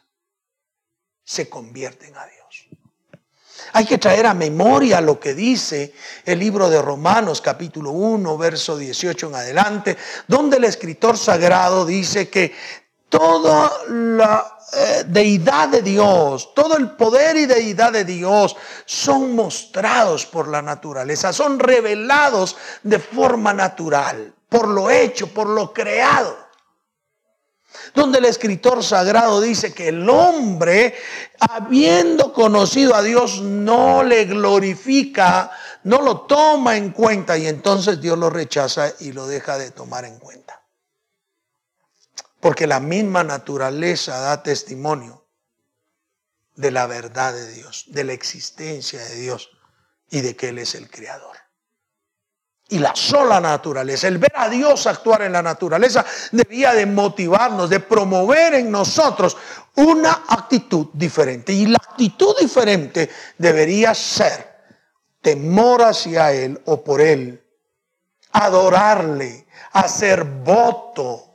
se 1.23 1.49
convierten 1.49 2.15
a 2.15 2.25
Dios. 2.25 2.67
Hay 3.73 3.85
que 3.85 3.97
traer 3.97 4.25
a 4.25 4.33
memoria 4.33 5.01
lo 5.01 5.19
que 5.19 5.33
dice 5.33 5.93
el 6.25 6.39
libro 6.39 6.69
de 6.69 6.81
Romanos 6.81 7.41
capítulo 7.41 7.91
1, 7.91 8.37
verso 8.37 8.77
18 8.77 9.27
en 9.27 9.35
adelante, 9.35 9.97
donde 10.27 10.57
el 10.57 10.63
escritor 10.65 11.17
sagrado 11.17 11.85
dice 11.85 12.29
que 12.29 12.53
toda 13.11 13.69
la 13.89 14.57
eh, 14.71 15.03
deidad 15.05 15.67
de 15.67 15.81
Dios, 15.81 16.53
todo 16.55 16.77
el 16.77 16.91
poder 16.91 17.35
y 17.35 17.45
deidad 17.45 17.91
de 17.91 18.05
Dios 18.05 18.55
son 18.85 19.35
mostrados 19.35 20.25
por 20.25 20.47
la 20.47 20.61
naturaleza, 20.61 21.33
son 21.33 21.59
revelados 21.59 22.55
de 22.81 22.99
forma 22.99 23.53
natural, 23.53 24.33
por 24.47 24.69
lo 24.69 24.89
hecho, 24.89 25.27
por 25.27 25.47
lo 25.47 25.73
creado. 25.73 26.37
Donde 27.93 28.19
el 28.19 28.25
escritor 28.25 28.81
sagrado 28.81 29.41
dice 29.41 29.73
que 29.73 29.89
el 29.89 30.09
hombre, 30.09 30.95
habiendo 31.39 32.31
conocido 32.31 32.95
a 32.95 33.01
Dios, 33.01 33.41
no 33.41 34.03
le 34.03 34.23
glorifica, 34.23 35.51
no 35.83 36.01
lo 36.01 36.21
toma 36.21 36.77
en 36.77 36.91
cuenta 36.91 37.37
y 37.37 37.47
entonces 37.47 37.99
Dios 37.99 38.17
lo 38.17 38.29
rechaza 38.29 38.93
y 39.01 39.11
lo 39.11 39.27
deja 39.27 39.57
de 39.57 39.71
tomar 39.71 40.05
en 40.05 40.17
cuenta. 40.19 40.60
Porque 42.41 42.67
la 42.67 42.79
misma 42.79 43.23
naturaleza 43.23 44.19
da 44.19 44.43
testimonio 44.43 45.27
de 46.55 46.71
la 46.71 46.87
verdad 46.87 47.33
de 47.33 47.51
Dios, 47.53 47.85
de 47.87 48.03
la 48.03 48.13
existencia 48.13 48.99
de 48.99 49.15
Dios 49.15 49.51
y 50.09 50.21
de 50.21 50.35
que 50.35 50.49
Él 50.49 50.57
es 50.57 50.75
el 50.75 50.89
creador. 50.89 51.37
y 52.71 52.79
la 52.79 52.95
sola 52.95 53.41
naturaleza. 53.41 54.07
El 54.07 54.17
ver 54.17 54.31
a 54.33 54.47
Dios 54.47 54.87
actuar 54.87 55.23
en 55.23 55.33
la 55.33 55.41
naturaleza 55.41 56.05
debía 56.31 56.73
de 56.73 56.85
motivarnos, 56.85 57.69
de 57.69 57.81
promover 57.81 58.53
en 58.53 58.71
nosotros 58.71 59.35
una 59.75 60.23
actitud 60.29 60.87
diferente. 60.93 61.51
Y 61.51 61.65
la 61.65 61.75
actitud 61.75 62.33
diferente 62.39 63.09
debería 63.37 63.93
ser 63.93 64.55
temor 65.21 65.81
hacia 65.81 66.31
Él 66.31 66.61
o 66.65 66.81
por 66.81 67.01
Él, 67.01 67.43
adorarle, 68.31 69.47
hacer 69.73 70.23
voto 70.23 71.30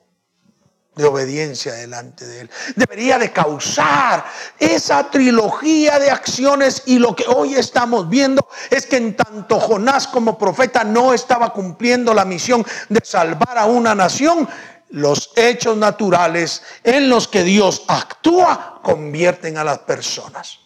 de 0.97 1.05
obediencia 1.05 1.75
delante 1.75 2.27
de 2.27 2.41
Él. 2.41 2.51
Debería 2.75 3.19
de 3.19 3.31
causar 3.31 4.25
esa 4.59 5.11
trilogía 5.11 5.99
de 5.99 6.11
acciones 6.11 6.83
y 6.87 6.99
lo 6.99 7.15
que 7.15 7.27
hoy 7.29 7.55
estamos 7.55 8.09
viendo 8.09 8.49
es 8.71 8.87
que 8.87 8.97
en 8.97 9.15
tanto 9.15 9.61
Jonás 9.61 10.09
como 10.09 10.39
profeta 10.39 10.85
no 10.85 11.13
estaba 11.13 11.53
cumpliendo 11.53 12.15
la 12.15 12.25
misión 12.25 12.65
de 12.89 13.01
salvar 13.05 13.59
a 13.59 13.67
una 13.67 13.95
nación, 13.95 14.49
los 14.89 15.33
hechos 15.37 15.77
naturales 15.77 16.63
en 16.83 17.11
los 17.11 17.29
que 17.29 17.43
Dios 17.43 17.85
actúa 17.89 18.81
convierten 18.83 19.59
a 19.59 19.65
las 19.65 19.81
personas. 19.81 20.66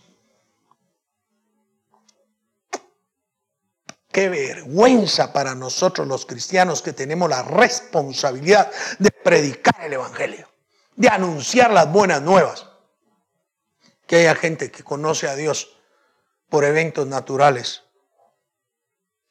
Qué 4.12 4.28
vergüenza 4.28 5.32
para 5.32 5.54
nosotros 5.54 6.06
los 6.08 6.26
cristianos 6.26 6.82
que 6.82 6.92
tenemos 6.92 7.28
la 7.30 7.42
responsabilidad 7.42 8.70
de 8.98 9.10
predicar 9.10 9.84
el 9.84 9.92
Evangelio, 9.92 10.48
de 10.96 11.08
anunciar 11.08 11.70
las 11.70 11.90
buenas 11.92 12.20
nuevas. 12.20 12.66
Que 14.06 14.16
haya 14.16 14.34
gente 14.34 14.72
que 14.72 14.82
conoce 14.82 15.28
a 15.28 15.36
Dios 15.36 15.76
por 16.48 16.64
eventos 16.64 17.06
naturales 17.06 17.84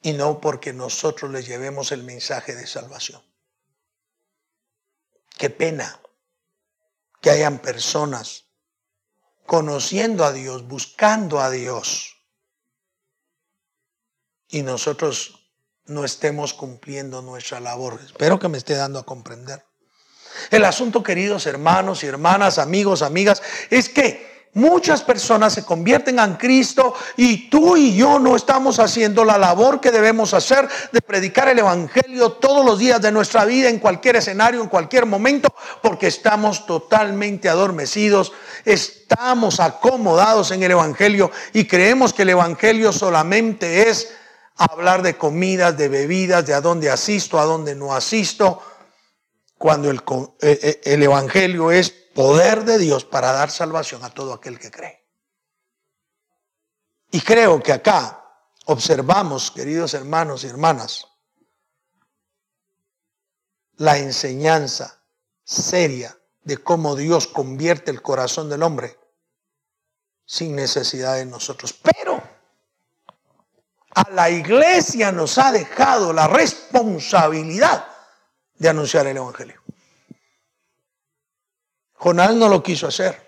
y 0.02 0.14
no 0.14 0.40
porque 0.40 0.72
nosotros 0.72 1.30
les 1.32 1.46
llevemos 1.46 1.92
el 1.92 2.04
mensaje 2.04 2.56
de 2.56 2.66
salvación. 2.66 3.22
Qué 5.38 5.50
pena 5.50 6.00
que 7.20 7.32
hayan 7.32 7.60
personas 7.60 8.46
conociendo 9.46 10.24
a 10.24 10.32
Dios, 10.32 10.66
buscando 10.68 11.42
a 11.42 11.50
Dios 11.50 12.19
y 14.50 14.64
nosotros 14.64 15.40
no 15.86 16.04
estemos 16.04 16.54
cumpliendo 16.54 17.22
nuestra 17.22 17.60
labor. 17.60 18.00
Espero 18.04 18.40
que 18.40 18.48
me 18.48 18.58
esté 18.58 18.76
dando 18.76 19.00
a 19.00 19.06
comprender. 19.06 19.64
El 20.52 20.66
asunto, 20.66 21.04
queridos 21.04 21.46
hermanos 21.46 22.04
y 22.04 22.08
hermanas, 22.08 22.60
amigos, 22.60 23.02
amigas, 23.02 23.42
es 23.70 23.90
que 23.90 24.48
muchas 24.54 25.02
personas 25.02 25.54
se 25.54 25.64
convierten 25.64 26.20
en 26.20 26.36
Cristo 26.36 26.94
y 27.18 27.50
tú 27.50 27.78
y 27.78 27.96
yo 27.96 28.20
no 28.20 28.36
estamos 28.36 28.80
haciendo 28.80 29.26
la 29.26 29.38
labor 29.38 29.80
que 29.80 29.92
debemos 29.92 30.34
hacer 30.34 30.68
de 30.92 31.02
predicar 31.02 31.50
el 31.50 31.60
Evangelio 31.60 32.34
todos 32.34 32.66
los 32.66 32.80
días 32.80 33.02
de 33.02 33.12
nuestra 33.12 33.46
vida, 33.46 33.70
en 33.70 33.80
cualquier 33.80 34.16
escenario, 34.18 34.62
en 34.62 34.70
cualquier 34.70 35.06
momento, 35.06 35.54
porque 35.82 36.08
estamos 36.08 36.66
totalmente 36.66 37.50
adormecidos, 37.50 38.32
estamos 38.66 39.60
acomodados 39.60 40.52
en 40.52 40.64
el 40.64 40.72
Evangelio 40.72 41.32
y 41.54 41.66
creemos 41.66 42.14
que 42.14 42.24
el 42.24 42.30
Evangelio 42.30 42.92
solamente 42.92 43.90
es 43.90 44.14
hablar 44.60 45.02
de 45.02 45.18
comidas, 45.18 45.78
de 45.78 45.88
bebidas, 45.88 46.46
de 46.46 46.54
a 46.54 46.60
dónde 46.60 46.92
asisto, 46.92 47.40
a 47.40 47.46
dónde 47.46 47.76
no 47.76 47.94
asisto, 47.94 48.62
cuando 49.58 49.90
el, 49.90 50.02
eh, 50.42 50.60
eh, 50.62 50.82
el, 50.84 51.04
Evangelio 51.04 51.72
es 51.72 51.90
poder 51.90 52.66
de 52.66 52.78
Dios 52.78 53.06
para 53.06 53.32
dar 53.32 53.50
salvación 53.52 54.04
a 54.04 54.10
todo 54.10 54.34
aquel 54.34 54.60
que 54.60 54.70
cree. 54.70 55.08
Y 57.12 57.22
creo 57.22 57.64
que 57.64 57.72
acá 57.72 58.24
observamos, 58.66 59.50
queridos 59.52 59.94
hermanos 59.94 60.44
y 60.44 60.48
hermanas, 60.48 61.08
la 63.78 63.98
enseñanza 63.98 65.02
seria 65.46 66.18
de 66.44 66.58
cómo 66.58 66.96
Dios 66.96 67.28
convierte 67.28 67.92
el 67.92 68.02
corazón 68.02 68.50
del 68.50 68.64
hombre 68.64 69.00
sin 70.26 70.56
necesidad 70.56 71.16
de 71.16 71.26
nosotros. 71.26 71.74
Pero 71.74 72.09
a 74.00 74.10
la 74.12 74.30
iglesia 74.30 75.12
nos 75.12 75.38
ha 75.38 75.52
dejado 75.52 76.14
la 76.14 76.28
responsabilidad 76.28 77.86
de 78.58 78.70
anunciar 78.70 79.08
el 79.08 79.18
Evangelio. 79.18 79.62
Jonás 81.96 82.34
no 82.34 82.48
lo 82.48 82.64
quiso 82.64 82.88
hacer. 82.88 83.28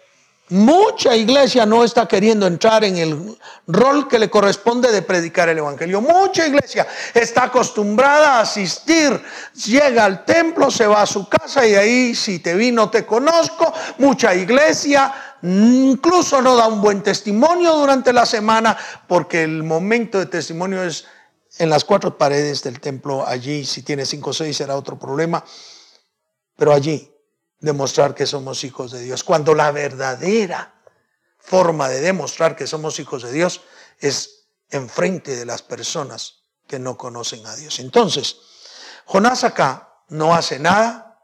Mucha 0.50 1.16
iglesia 1.16 1.66
no 1.66 1.84
está 1.84 2.08
queriendo 2.08 2.46
entrar 2.46 2.84
en 2.84 2.98
el 2.98 3.38
rol 3.68 4.08
que 4.10 4.20
le 4.20 4.30
corresponde 4.30 4.92
de 4.92 5.02
predicar 5.02 5.48
el 5.50 5.58
Evangelio. 5.58 6.02
Mucha 6.02 6.46
iglesia 6.46 6.88
está 7.14 7.44
acostumbrada 7.44 8.38
a 8.38 8.42
asistir, 8.42 9.22
llega 9.66 10.04
al 10.04 10.26
templo, 10.26 10.70
se 10.70 10.88
va 10.88 11.04
a 11.04 11.06
su 11.06 11.28
casa 11.30 11.66
y 11.66 11.76
ahí 11.76 12.16
si 12.16 12.40
te 12.40 12.54
vi 12.56 12.72
no 12.72 12.90
te 12.90 13.06
conozco. 13.06 13.74
Mucha 13.98 14.36
iglesia 14.36 15.31
incluso 15.44 16.42
no 16.42 16.56
da 16.56 16.68
un 16.68 16.82
buen 16.82 17.02
testimonio 17.04 17.76
durante 17.76 18.14
la 18.14 18.26
semana 18.26 18.78
porque 19.08 19.44
el 19.44 19.64
momento 19.64 20.20
de 20.20 20.28
testimonio 20.28 20.84
es 20.84 21.06
en 21.58 21.70
las 21.70 21.84
cuatro 21.84 22.18
paredes 22.18 22.64
del 22.64 22.80
templo. 22.80 23.26
Allí 23.26 23.66
si 23.66 23.82
tiene 23.84 24.06
cinco 24.06 24.30
o 24.30 24.34
seis 24.34 24.58
será 24.58 24.76
otro 24.76 24.98
problema. 24.98 25.44
Pero 26.56 26.74
allí 26.74 27.12
demostrar 27.60 28.14
que 28.16 28.26
somos 28.26 28.64
hijos 28.64 28.92
de 28.92 29.02
Dios. 29.02 29.24
Cuando 29.24 29.54
la 29.56 29.72
verdadera 29.72 30.74
forma 31.38 31.90
de 31.90 32.02
demostrar 32.02 32.56
que 32.56 32.68
somos 32.68 33.00
hijos 33.00 33.24
de 33.24 33.32
Dios 33.32 33.62
es 34.00 34.48
enfrente 34.70 35.36
de 35.36 35.46
las 35.46 35.62
personas 35.62 36.44
que 36.68 36.80
no 36.80 36.98
conocen 36.98 37.46
a 37.46 37.56
Dios. 37.56 37.80
Entonces, 37.80 38.38
Jonás 39.06 39.44
acá 39.44 40.04
no 40.10 40.34
hace 40.34 40.60
nada, 40.60 41.20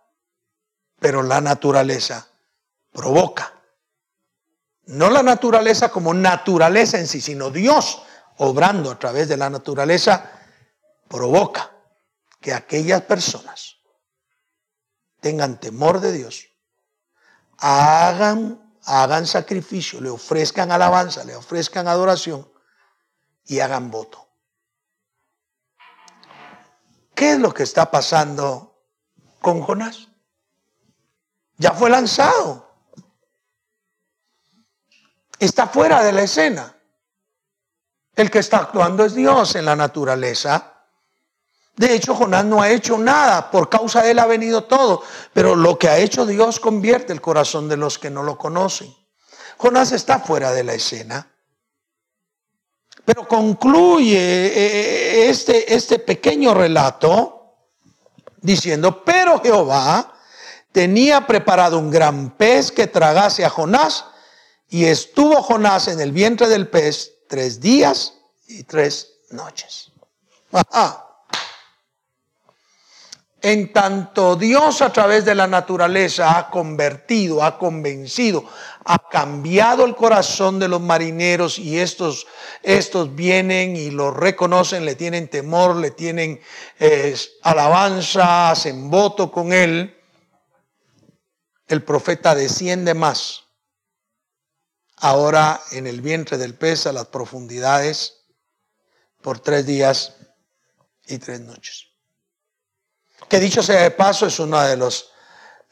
pero 0.99 1.23
la 1.23 1.41
naturaleza 1.41 2.27
provoca. 2.91 3.53
No 4.87 5.09
la 5.09 5.21
naturaleza 5.21 5.89
como 5.89 6.13
naturaleza 6.13 6.97
en 6.97 7.07
sí, 7.07 7.21
sino 7.21 7.49
Dios 7.49 8.01
obrando 8.37 8.91
a 8.91 8.99
través 8.99 9.27
de 9.27 9.37
la 9.37 9.49
naturaleza 9.49 10.31
provoca 11.07 11.71
que 12.39 12.53
aquellas 12.53 13.01
personas 13.01 13.77
tengan 15.19 15.59
temor 15.59 15.99
de 15.99 16.13
Dios, 16.13 16.47
hagan, 17.57 18.63
sacrificio, 19.25 19.99
le 19.99 20.09
ofrezcan 20.09 20.71
alabanza, 20.71 21.25
le 21.25 21.35
ofrezcan 21.35 21.87
adoración 21.87 22.49
y 23.45 23.59
hagan 23.59 23.91
voto. 23.91 24.25
¿Qué 27.13 27.33
es 27.33 27.39
lo 27.39 27.53
que 27.53 27.63
está 27.63 27.89
pasando 27.89 28.85
con 29.41 29.61
Jonás? 29.61 30.07
Ya 31.57 31.73
fue 31.73 31.89
lanzado. 31.89 32.66
Está 35.39 35.67
fuera 35.67 36.03
de 36.03 36.11
la 36.11 36.23
escena. 36.23 36.75
El 38.15 38.31
que 38.31 38.39
está 38.39 38.57
actuando 38.57 39.05
es 39.05 39.13
Dios 39.13 39.55
en 39.55 39.65
la 39.65 39.75
naturaleza. 39.75 40.73
De 41.75 41.93
hecho, 41.93 42.15
Jonás 42.15 42.43
no 42.43 42.61
ha 42.61 42.71
hecho 42.71 42.97
nada, 42.97 43.51
por 43.51 43.69
causa 43.69 44.01
de 44.01 44.11
él 44.11 44.19
ha 44.19 44.25
venido 44.25 44.63
todo, 44.63 45.03
pero 45.31 45.55
lo 45.55 45.77
que 45.77 45.87
ha 45.87 45.99
hecho 45.99 46.25
Dios 46.25 46.59
convierte 46.59 47.13
el 47.13 47.21
corazón 47.21 47.69
de 47.69 47.77
los 47.77 47.99
que 47.99 48.09
no 48.09 48.23
lo 48.23 48.35
conocen. 48.35 48.91
Jonás 49.57 49.91
está 49.91 50.19
fuera 50.19 50.51
de 50.51 50.63
la 50.63 50.73
escena, 50.73 51.31
pero 53.05 53.27
concluye 53.27 54.17
eh, 54.17 54.53
eh, 54.55 55.29
este, 55.29 55.71
este 55.71 55.99
pequeño 55.99 56.55
relato 56.55 57.37
diciendo, 58.41 59.03
pero 59.03 59.39
Jehová 59.41 60.15
tenía 60.71 61.27
preparado 61.27 61.77
un 61.77 61.91
gran 61.91 62.31
pez 62.31 62.71
que 62.71 62.87
tragase 62.87 63.45
a 63.45 63.49
Jonás 63.51 64.05
y 64.69 64.85
estuvo 64.85 65.41
Jonás 65.41 65.87
en 65.87 65.99
el 65.99 66.11
vientre 66.11 66.47
del 66.47 66.67
pez 66.67 67.13
tres 67.27 67.59
días 67.59 68.13
y 68.47 68.63
tres 68.63 69.13
noches. 69.31 69.91
Ajá. 70.51 71.07
En 73.41 73.71
tanto 73.71 74.35
Dios 74.35 74.81
a 74.81 74.91
través 74.91 75.23
de 75.23 75.35
la 75.35 75.45
naturaleza 75.47 76.37
ha 76.37 76.49
convertido, 76.49 77.43
ha 77.43 77.59
convencido, 77.59 78.43
ha 78.83 78.97
cambiado 79.09 79.85
el 79.85 79.95
corazón 79.95 80.59
de 80.59 80.67
los 80.67 80.81
marineros 80.81 81.59
y 81.59 81.77
estos, 81.77 82.25
estos 82.63 83.15
vienen 83.15 83.75
y 83.75 83.91
lo 83.91 84.09
reconocen, 84.11 84.85
le 84.85 84.95
tienen 84.95 85.29
temor, 85.29 85.75
le 85.75 85.91
tienen 85.91 86.41
alabanza, 87.43 88.49
hacen 88.49 88.89
voto 88.89 89.31
con 89.31 89.53
él. 89.53 89.95
El 91.67 91.83
profeta 91.83 92.33
desciende 92.33 92.95
más. 92.95 93.46
Ahora 94.97 95.61
en 95.71 95.87
el 95.87 96.01
vientre 96.01 96.37
del 96.37 96.55
pez 96.55 96.87
a 96.87 96.91
las 96.91 97.07
profundidades 97.07 98.25
por 99.21 99.39
tres 99.39 99.65
días 99.65 100.15
y 101.05 101.17
tres 101.19 101.39
noches 101.39 101.87
que 103.27 103.39
dicho 103.39 103.61
sea 103.61 103.81
de 103.81 103.91
paso 103.91 104.27
es 104.27 104.39
una 104.39 104.67
de 104.67 104.77
las 104.77 105.05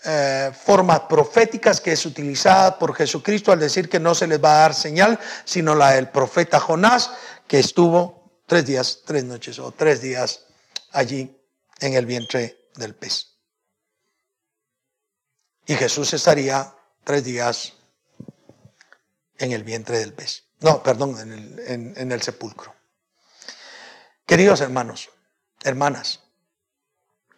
eh, 0.03 0.51
formas 0.53 1.01
proféticas 1.01 1.79
que 1.79 1.93
es 1.93 2.05
utilizada 2.05 2.77
por 2.77 2.93
Jesucristo 2.95 3.51
al 3.51 3.59
decir 3.59 3.89
que 3.89 3.99
no 3.99 4.13
se 4.13 4.27
les 4.27 4.43
va 4.43 4.55
a 4.57 4.61
dar 4.61 4.73
señal, 4.73 5.19
sino 5.45 5.73
la 5.73 5.91
del 5.91 6.09
profeta 6.09 6.59
Jonás, 6.59 7.11
que 7.47 7.59
estuvo 7.59 8.41
tres 8.45 8.65
días, 8.65 9.01
tres 9.05 9.23
noches 9.23 9.57
o 9.59 9.71
tres 9.71 10.01
días 10.01 10.45
allí 10.91 11.35
en 11.79 11.93
el 11.93 12.05
vientre 12.05 12.69
del 12.75 12.93
pez. 12.93 13.37
Y 15.65 15.75
Jesús 15.75 16.13
estaría 16.13 16.75
tres 17.03 17.23
días 17.23 17.73
en 19.37 19.51
el 19.51 19.63
vientre 19.63 19.99
del 19.99 20.13
pez. 20.13 20.43
No, 20.61 20.81
perdón, 20.81 21.19
en 21.19 21.31
el, 21.33 21.93
en 21.97 22.11
el 22.11 22.21
sepulcro. 22.21 22.73
Queridos 24.25 24.61
hermanos, 24.61 25.09
hermanas, 25.63 26.21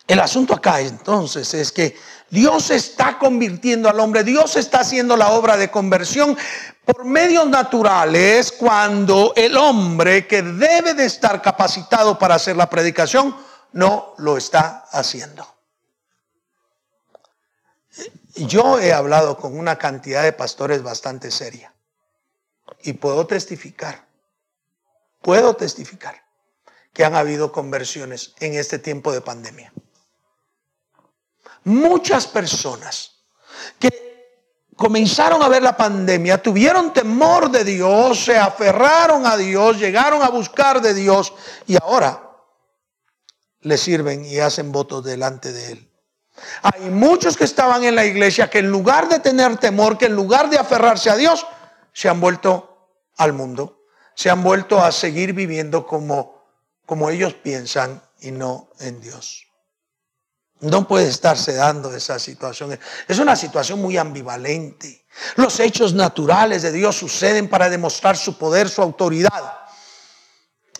el 0.07 0.21
asunto 0.21 0.53
acá 0.53 0.79
entonces 0.79 1.53
es 1.53 1.73
que 1.73 1.97
Dios 2.29 2.71
está 2.71 3.19
convirtiendo 3.19 3.89
al 3.89 3.99
hombre, 3.99 4.23
Dios 4.23 4.55
está 4.55 4.79
haciendo 4.79 5.17
la 5.17 5.31
obra 5.31 5.57
de 5.57 5.69
conversión 5.69 6.37
por 6.85 7.03
medios 7.03 7.47
naturales 7.49 8.53
cuando 8.53 9.33
el 9.35 9.57
hombre 9.57 10.25
que 10.27 10.41
debe 10.41 10.93
de 10.93 11.05
estar 11.05 11.41
capacitado 11.41 12.17
para 12.17 12.35
hacer 12.35 12.55
la 12.55 12.69
predicación 12.69 13.35
no 13.73 14.13
lo 14.17 14.37
está 14.37 14.85
haciendo. 14.91 15.45
Yo 18.35 18.79
he 18.79 18.93
hablado 18.93 19.37
con 19.37 19.59
una 19.59 19.77
cantidad 19.77 20.23
de 20.23 20.31
pastores 20.31 20.83
bastante 20.83 21.31
seria 21.31 21.73
y 22.87 22.93
puedo 22.93 23.27
testificar, 23.27 24.07
puedo 25.21 25.55
testificar 25.55 26.23
que 26.93 27.05
han 27.05 27.15
habido 27.15 27.51
conversiones 27.51 28.33
en 28.39 28.55
este 28.55 28.79
tiempo 28.79 29.11
de 29.11 29.21
pandemia 29.21 29.71
muchas 31.67 32.27
personas 32.27 33.11
que 33.77 33.91
comenzaron 34.75 35.43
a 35.43 35.49
ver 35.49 35.61
la 35.61 35.75
pandemia, 35.75 36.41
tuvieron 36.41 36.93
temor 36.93 37.51
de 37.51 37.63
Dios, 37.65 38.23
se 38.23 38.37
aferraron 38.37 39.25
a 39.25 39.35
Dios, 39.35 39.77
llegaron 39.77 40.21
a 40.23 40.29
buscar 40.29 40.81
de 40.81 40.93
Dios 40.93 41.33
y 41.65 41.75
ahora 41.81 42.23
le 43.61 43.77
sirven 43.77 44.23
y 44.23 44.39
hacen 44.39 44.71
votos 44.71 45.03
delante 45.03 45.51
de 45.51 45.73
Él. 45.73 45.91
Hay 46.61 46.89
muchos 46.89 47.35
que 47.35 47.43
estaban 47.43 47.83
en 47.83 47.95
la 47.95 48.05
iglesia 48.05 48.49
que 48.49 48.59
en 48.59 48.69
lugar 48.69 49.09
de 49.09 49.19
tener 49.19 49.57
temor, 49.57 49.97
que 49.97 50.05
en 50.05 50.13
lugar 50.13 50.49
de 50.49 50.59
aferrarse 50.59 51.09
a 51.09 51.17
Dios, 51.17 51.45
se 51.91 52.07
han 52.07 52.21
vuelto 52.21 52.66
al 53.17 53.33
mundo, 53.33 53.83
se 54.15 54.29
han 54.29 54.43
vuelto 54.43 54.83
a 54.83 54.91
seguir 54.91 55.33
viviendo 55.33 55.85
como, 55.85 56.43
como 56.85 57.09
ellos 57.09 57.33
piensan 57.33 58.01
y 58.21 58.31
no 58.31 58.69
en 58.79 58.99
Dios. 58.99 59.47
No 60.59 60.87
puede 60.87 61.07
estarse 61.07 61.53
dando 61.53 61.93
esa 61.93 62.17
situación. 62.17 62.79
Es 63.07 63.19
una 63.19 63.35
situación 63.35 63.79
muy 63.79 63.95
ambivalente. 63.97 65.05
Los 65.35 65.59
hechos 65.59 65.93
naturales 65.93 66.63
de 66.63 66.71
Dios 66.71 66.95
suceden 66.95 67.47
para 67.47 67.69
demostrar 67.69 68.17
su 68.17 68.37
poder, 68.37 68.67
su 68.69 68.81
autoridad. 68.81 69.53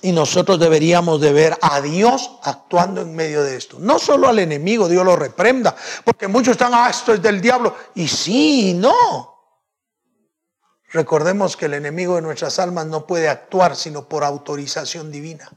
Y 0.02 0.12
nosotros 0.12 0.60
deberíamos 0.60 1.21
de 1.21 1.32
ver 1.32 1.58
a 1.62 1.82
Dios 1.82 2.39
actuando 2.43 3.02
en 3.02 3.15
medio 3.15 3.43
de 3.43 3.56
esto. 3.56 3.78
No 3.80 4.00
solo 4.00 4.28
al 4.28 4.39
enemigo, 4.39 4.88
Dios 4.88 5.06
lo 5.06 5.15
reprenda, 5.15 5.76
porque 6.04 6.28
muchos 6.28 6.52
están, 6.52 6.73
ah, 6.73 6.89
esto 6.89 7.13
es 7.13 7.21
del 7.21 7.39
diablo. 7.39 7.76
Y 7.95 8.08
sí, 8.08 8.73
no. 8.73 9.37
Recordemos 10.89 11.58
que 11.58 11.65
el 11.65 11.73
enemigo 11.73 12.15
de 12.15 12.21
nuestras 12.21 12.60
almas 12.60 12.86
no 12.86 13.06
puede 13.06 13.30
actuar 13.30 13.76
sino 13.76 14.08
por 14.08 14.23
autorización 14.23 15.12
divina. 15.12 15.52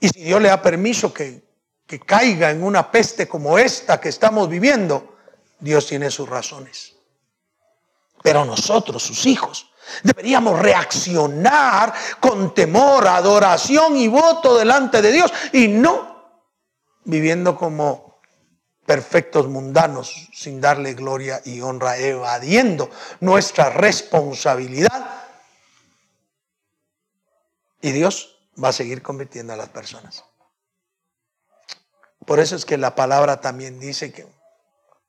Y 0.00 0.08
si 0.08 0.22
Dios 0.22 0.40
le 0.40 0.48
da 0.48 0.60
permiso 0.62 1.12
que 1.12 1.46
que 1.86 2.00
caiga 2.00 2.50
en 2.50 2.62
una 2.62 2.90
peste 2.90 3.28
como 3.28 3.58
esta 3.58 4.00
que 4.00 4.08
estamos 4.08 4.48
viviendo, 4.48 5.16
Dios 5.60 5.86
tiene 5.86 6.10
sus 6.10 6.28
razones. 6.28 6.94
Pero 8.22 8.44
nosotros, 8.44 9.02
sus 9.02 9.24
hijos, 9.26 9.70
deberíamos 10.02 10.58
reaccionar 10.58 11.94
con 12.18 12.52
temor, 12.52 13.06
adoración 13.06 13.96
y 13.96 14.08
voto 14.08 14.58
delante 14.58 15.00
de 15.00 15.12
Dios 15.12 15.32
y 15.52 15.68
no 15.68 16.16
viviendo 17.04 17.56
como 17.56 18.15
perfectos 18.86 19.48
mundanos 19.48 20.28
sin 20.32 20.60
darle 20.60 20.94
gloria 20.94 21.42
y 21.44 21.60
honra, 21.60 21.98
evadiendo 21.98 22.90
nuestra 23.20 23.70
responsabilidad. 23.70 25.24
Y 27.80 27.92
Dios 27.92 28.38
va 28.62 28.68
a 28.68 28.72
seguir 28.72 29.02
convirtiendo 29.02 29.52
a 29.52 29.56
las 29.56 29.68
personas. 29.68 30.24
Por 32.24 32.40
eso 32.40 32.56
es 32.56 32.64
que 32.64 32.78
la 32.78 32.94
palabra 32.94 33.40
también 33.40 33.78
dice 33.78 34.12
que 34.12 34.26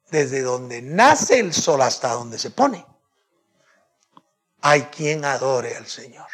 desde 0.09 0.41
donde 0.41 0.81
nace 0.81 1.39
el 1.39 1.53
sol 1.53 1.81
hasta 1.81 2.13
donde 2.13 2.37
se 2.37 2.51
pone, 2.51 2.85
hay 4.61 4.83
quien 4.83 5.25
adore 5.25 5.75
al 5.75 5.87
Señor. 5.87 6.27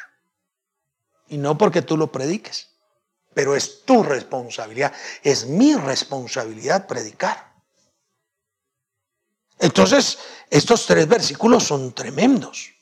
Y 1.28 1.38
no 1.38 1.58
porque 1.58 1.82
tú 1.82 1.98
lo 1.98 2.12
prediques, 2.12 2.73
pero 3.34 3.56
es 3.56 3.84
tu 3.86 4.04
responsabilidad, 4.04 4.94
es 5.22 5.46
mi 5.46 5.76
responsabilidad 5.76 6.88
predicar. 6.88 7.54
Entonces, 9.60 10.20
estos 10.50 10.86
tres 10.86 11.08
versículos 11.08 11.64
son 11.64 11.94
tremendos. 11.94 12.74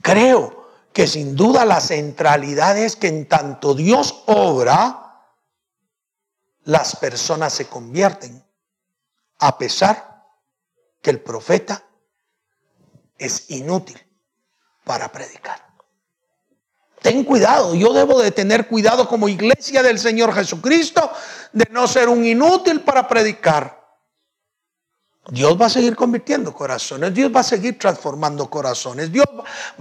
Creo 0.00 0.68
que 0.92 1.06
sin 1.06 1.34
duda 1.34 1.64
la 1.64 1.80
centralidad 1.80 2.78
es 2.78 2.96
que 2.96 3.08
en 3.08 3.26
tanto 3.26 3.74
Dios 3.74 4.22
obra, 4.26 5.24
las 6.64 6.96
personas 6.96 7.52
se 7.52 7.66
convierten, 7.66 8.44
a 9.38 9.56
pesar 9.56 10.24
que 11.00 11.10
el 11.10 11.20
profeta 11.20 11.84
es 13.16 13.50
inútil 13.50 14.00
para 14.84 15.10
predicar. 15.10 15.67
Ten 17.08 17.24
cuidado, 17.24 17.74
yo 17.74 17.94
debo 17.94 18.20
de 18.20 18.30
tener 18.32 18.68
cuidado 18.68 19.08
como 19.08 19.30
iglesia 19.30 19.82
del 19.82 19.98
Señor 19.98 20.34
Jesucristo 20.34 21.10
de 21.54 21.66
no 21.70 21.88
ser 21.88 22.06
un 22.06 22.22
inútil 22.22 22.82
para 22.82 23.08
predicar. 23.08 23.82
Dios 25.30 25.58
va 25.58 25.66
a 25.66 25.70
seguir 25.70 25.96
convirtiendo 25.96 26.52
corazones, 26.52 27.14
Dios 27.14 27.32
va 27.34 27.40
a 27.40 27.44
seguir 27.44 27.78
transformando 27.78 28.50
corazones, 28.50 29.10
Dios 29.10 29.24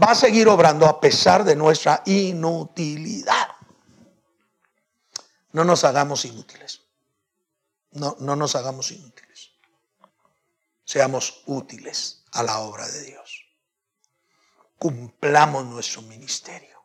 va 0.02 0.12
a 0.12 0.16
seguir 0.16 0.48
obrando 0.48 0.86
a 0.86 1.02
pesar 1.02 1.44
de 1.44 1.54
nuestra 1.58 2.02
inutilidad. 2.06 3.50
No 5.52 5.66
nos 5.66 5.84
hagamos 5.84 6.24
inútiles. 6.24 6.82
No, 7.92 8.16
no 8.22 8.38
nos 8.38 8.56
hagamos 8.56 8.90
inútiles. 8.92 9.52
Seamos 10.86 11.44
útiles 11.46 12.24
a 12.32 12.44
la 12.44 12.60
obra 12.60 12.88
de 12.88 13.04
Dios. 13.04 13.44
Cumplamos 14.78 15.66
nuestro 15.66 16.02
ministerio. 16.04 16.77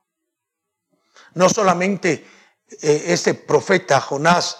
No 1.34 1.48
solamente 1.48 2.26
eh, 2.80 3.04
este 3.08 3.34
profeta 3.34 4.00
Jonás 4.00 4.58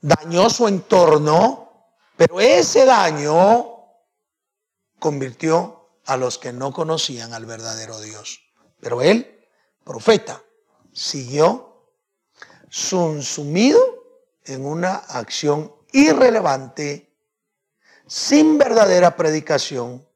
dañó 0.00 0.50
su 0.50 0.68
entorno, 0.68 1.88
pero 2.16 2.40
ese 2.40 2.84
daño 2.84 3.74
convirtió 4.98 6.00
a 6.06 6.16
los 6.16 6.38
que 6.38 6.52
no 6.52 6.72
conocían 6.72 7.32
al 7.32 7.46
verdadero 7.46 8.00
Dios. 8.00 8.40
Pero 8.80 9.02
él, 9.02 9.46
profeta, 9.84 10.42
siguió 10.92 11.74
sumido 12.70 13.80
en 14.44 14.66
una 14.66 14.94
acción 14.96 15.74
irrelevante, 15.92 17.16
sin 18.06 18.58
verdadera 18.58 19.16
predicación, 19.16 20.06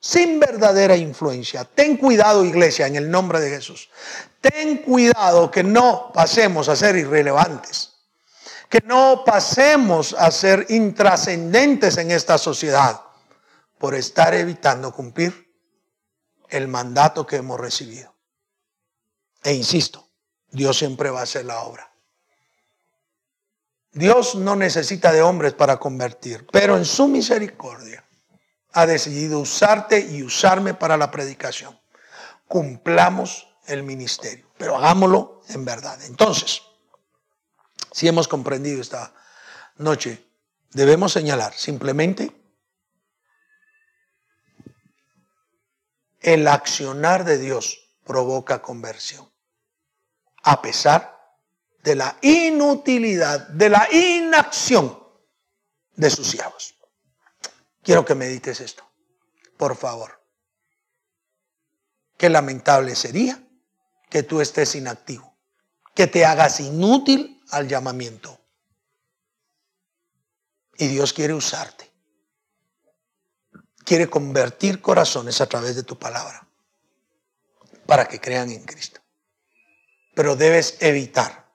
sin 0.00 0.38
verdadera 0.38 0.96
influencia. 0.96 1.64
Ten 1.64 1.96
cuidado, 1.96 2.44
iglesia, 2.44 2.86
en 2.86 2.96
el 2.96 3.10
nombre 3.10 3.40
de 3.40 3.50
Jesús. 3.50 3.90
Ten 4.40 4.78
cuidado 4.78 5.50
que 5.50 5.64
no 5.64 6.12
pasemos 6.12 6.68
a 6.68 6.76
ser 6.76 6.96
irrelevantes, 6.96 7.94
que 8.68 8.80
no 8.84 9.24
pasemos 9.24 10.14
a 10.14 10.30
ser 10.30 10.66
intrascendentes 10.68 11.96
en 11.98 12.10
esta 12.10 12.38
sociedad 12.38 13.00
por 13.78 13.94
estar 13.94 14.34
evitando 14.34 14.92
cumplir 14.92 15.52
el 16.48 16.68
mandato 16.68 17.26
que 17.26 17.36
hemos 17.36 17.58
recibido. 17.58 18.14
E 19.42 19.52
insisto, 19.52 20.08
Dios 20.50 20.78
siempre 20.78 21.10
va 21.10 21.20
a 21.20 21.24
hacer 21.24 21.44
la 21.44 21.62
obra. 21.62 21.92
Dios 23.92 24.34
no 24.36 24.54
necesita 24.54 25.12
de 25.12 25.22
hombres 25.22 25.54
para 25.54 25.78
convertir, 25.78 26.46
pero 26.52 26.76
en 26.76 26.84
su 26.84 27.08
misericordia 27.08 28.07
ha 28.78 28.86
decidido 28.86 29.40
usarte 29.40 29.98
y 29.98 30.22
usarme 30.22 30.72
para 30.72 30.96
la 30.96 31.10
predicación. 31.10 31.76
Cumplamos 32.46 33.48
el 33.66 33.82
ministerio, 33.82 34.48
pero 34.56 34.76
hagámoslo 34.76 35.42
en 35.48 35.64
verdad. 35.64 36.00
Entonces, 36.04 36.62
si 37.90 38.06
hemos 38.06 38.28
comprendido 38.28 38.80
esta 38.80 39.12
noche, 39.78 40.24
debemos 40.70 41.12
señalar 41.12 41.54
simplemente 41.54 42.30
el 46.20 46.46
accionar 46.46 47.24
de 47.24 47.38
Dios 47.38 47.96
provoca 48.04 48.62
conversión, 48.62 49.28
a 50.44 50.62
pesar 50.62 51.18
de 51.82 51.96
la 51.96 52.16
inutilidad, 52.22 53.48
de 53.48 53.70
la 53.70 53.88
inacción 53.90 55.02
de 55.96 56.10
sus 56.10 56.28
siervos. 56.28 56.77
Quiero 57.88 58.04
que 58.04 58.14
medites 58.14 58.60
esto, 58.60 58.86
por 59.56 59.74
favor. 59.74 60.22
Qué 62.18 62.28
lamentable 62.28 62.94
sería 62.94 63.42
que 64.10 64.22
tú 64.22 64.42
estés 64.42 64.74
inactivo, 64.74 65.38
que 65.94 66.06
te 66.06 66.26
hagas 66.26 66.60
inútil 66.60 67.42
al 67.48 67.66
llamamiento. 67.66 68.38
Y 70.76 70.88
Dios 70.88 71.14
quiere 71.14 71.32
usarte. 71.32 71.90
Quiere 73.86 74.10
convertir 74.10 74.82
corazones 74.82 75.40
a 75.40 75.46
través 75.46 75.74
de 75.74 75.82
tu 75.82 75.98
palabra 75.98 76.46
para 77.86 78.06
que 78.06 78.20
crean 78.20 78.50
en 78.50 78.64
Cristo. 78.64 79.00
Pero 80.14 80.36
debes 80.36 80.76
evitar 80.80 81.50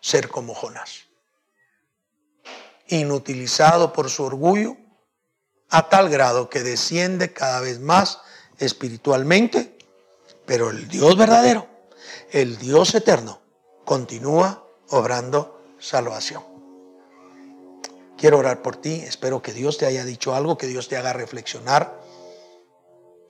ser 0.00 0.28
como 0.28 0.54
Jonás, 0.54 1.08
inutilizado 2.86 3.92
por 3.92 4.08
su 4.08 4.22
orgullo 4.22 4.76
a 5.72 5.88
tal 5.88 6.10
grado 6.10 6.50
que 6.50 6.62
desciende 6.62 7.32
cada 7.32 7.60
vez 7.60 7.80
más 7.80 8.20
espiritualmente, 8.58 9.78
pero 10.44 10.68
el 10.68 10.86
Dios 10.86 11.16
verdadero, 11.16 11.66
el 12.30 12.58
Dios 12.58 12.94
eterno, 12.94 13.40
continúa 13.86 14.66
obrando 14.90 15.64
salvación. 15.78 16.44
Quiero 18.18 18.38
orar 18.38 18.60
por 18.60 18.76
ti, 18.76 18.96
espero 18.96 19.40
que 19.40 19.54
Dios 19.54 19.78
te 19.78 19.86
haya 19.86 20.04
dicho 20.04 20.34
algo, 20.34 20.58
que 20.58 20.66
Dios 20.66 20.88
te 20.88 20.98
haga 20.98 21.14
reflexionar 21.14 21.98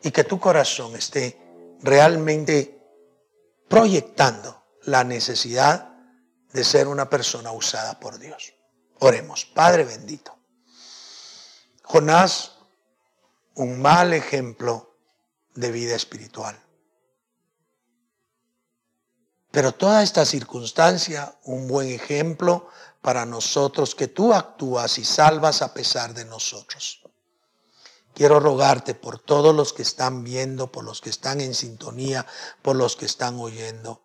y 0.02 0.10
que 0.10 0.24
tu 0.24 0.40
corazón 0.40 0.96
esté 0.96 1.40
realmente 1.80 2.82
proyectando 3.68 4.64
la 4.82 5.04
necesidad 5.04 5.94
de 6.52 6.64
ser 6.64 6.88
una 6.88 7.08
persona 7.08 7.52
usada 7.52 8.00
por 8.00 8.18
Dios. 8.18 8.52
Oremos, 8.98 9.44
Padre 9.44 9.84
bendito. 9.84 10.41
Jonás, 11.82 12.52
un 13.54 13.80
mal 13.80 14.12
ejemplo 14.12 14.96
de 15.54 15.70
vida 15.70 15.94
espiritual. 15.94 16.58
Pero 19.50 19.72
toda 19.72 20.02
esta 20.02 20.24
circunstancia, 20.24 21.38
un 21.44 21.68
buen 21.68 21.88
ejemplo 21.88 22.68
para 23.02 23.26
nosotros 23.26 23.94
que 23.94 24.08
tú 24.08 24.32
actúas 24.32 24.96
y 24.98 25.04
salvas 25.04 25.60
a 25.60 25.74
pesar 25.74 26.14
de 26.14 26.24
nosotros. 26.24 27.02
Quiero 28.14 28.40
rogarte 28.40 28.94
por 28.94 29.18
todos 29.18 29.54
los 29.54 29.72
que 29.72 29.82
están 29.82 30.24
viendo, 30.24 30.70
por 30.70 30.84
los 30.84 31.00
que 31.00 31.10
están 31.10 31.40
en 31.40 31.54
sintonía, 31.54 32.26
por 32.62 32.76
los 32.76 32.96
que 32.96 33.06
están 33.06 33.38
oyendo, 33.38 34.02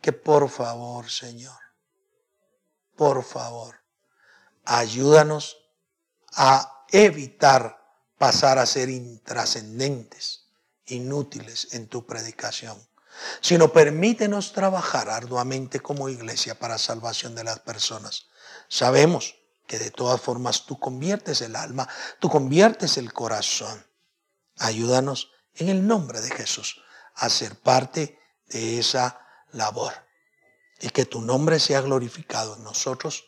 que 0.00 0.12
por 0.12 0.48
favor, 0.48 1.10
Señor, 1.10 1.58
por 2.94 3.24
favor, 3.24 3.76
ayúdanos 4.64 5.58
a 6.34 6.75
evitar 6.90 7.84
pasar 8.18 8.58
a 8.58 8.66
ser 8.66 8.88
intrascendentes, 8.88 10.46
inútiles 10.86 11.68
en 11.72 11.88
tu 11.88 12.06
predicación, 12.06 12.76
sino 13.40 13.72
permítenos 13.72 14.52
trabajar 14.52 15.08
arduamente 15.08 15.80
como 15.80 16.08
iglesia 16.08 16.58
para 16.58 16.78
salvación 16.78 17.34
de 17.34 17.44
las 17.44 17.60
personas. 17.60 18.26
Sabemos 18.68 19.36
que 19.66 19.78
de 19.78 19.90
todas 19.90 20.20
formas 20.20 20.66
tú 20.66 20.78
conviertes 20.78 21.40
el 21.40 21.56
alma, 21.56 21.88
tú 22.20 22.28
conviertes 22.28 22.96
el 22.98 23.12
corazón. 23.12 23.86
Ayúdanos 24.58 25.30
en 25.54 25.68
el 25.68 25.86
nombre 25.86 26.20
de 26.20 26.30
Jesús 26.30 26.80
a 27.14 27.28
ser 27.28 27.58
parte 27.58 28.18
de 28.48 28.78
esa 28.78 29.20
labor 29.52 29.92
y 30.80 30.90
que 30.90 31.04
tu 31.04 31.20
nombre 31.20 31.58
sea 31.58 31.80
glorificado 31.80 32.56
en 32.56 32.64
nosotros 32.64 33.24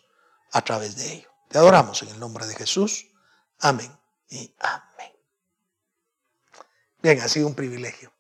a 0.53 0.63
través 0.63 0.97
de 0.97 1.13
ello. 1.13 1.29
Te 1.49 1.59
adoramos 1.59 2.03
en 2.03 2.11
el 2.11 2.21
nombre 2.21 2.47
de 2.47 2.55
Jesús. 2.55 3.08
Amén 3.61 3.91
y 4.29 4.55
amén. 4.61 5.13
Bien, 7.03 7.21
ha 7.21 7.29
sido 7.29 7.47
un 7.47 7.55
privilegio, 7.55 8.13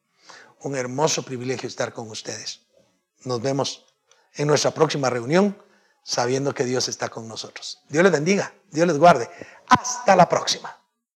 un 0.60 0.76
hermoso 0.76 1.22
privilegio 1.22 1.68
estar 1.68 1.92
con 1.92 2.10
ustedes. 2.10 2.62
Nos 3.24 3.40
vemos 3.42 3.86
en 4.34 4.46
nuestra 4.46 4.70
próxima 4.70 5.10
reunión 5.10 5.60
sabiendo 6.02 6.54
que 6.54 6.64
Dios 6.64 6.88
está 6.88 7.08
con 7.08 7.28
nosotros. 7.28 7.82
Dios 7.88 8.02
les 8.02 8.12
bendiga, 8.12 8.54
Dios 8.70 8.86
les 8.86 8.98
guarde. 8.98 9.28
Hasta 9.68 10.16
la 10.16 10.28
próxima. 10.28 10.77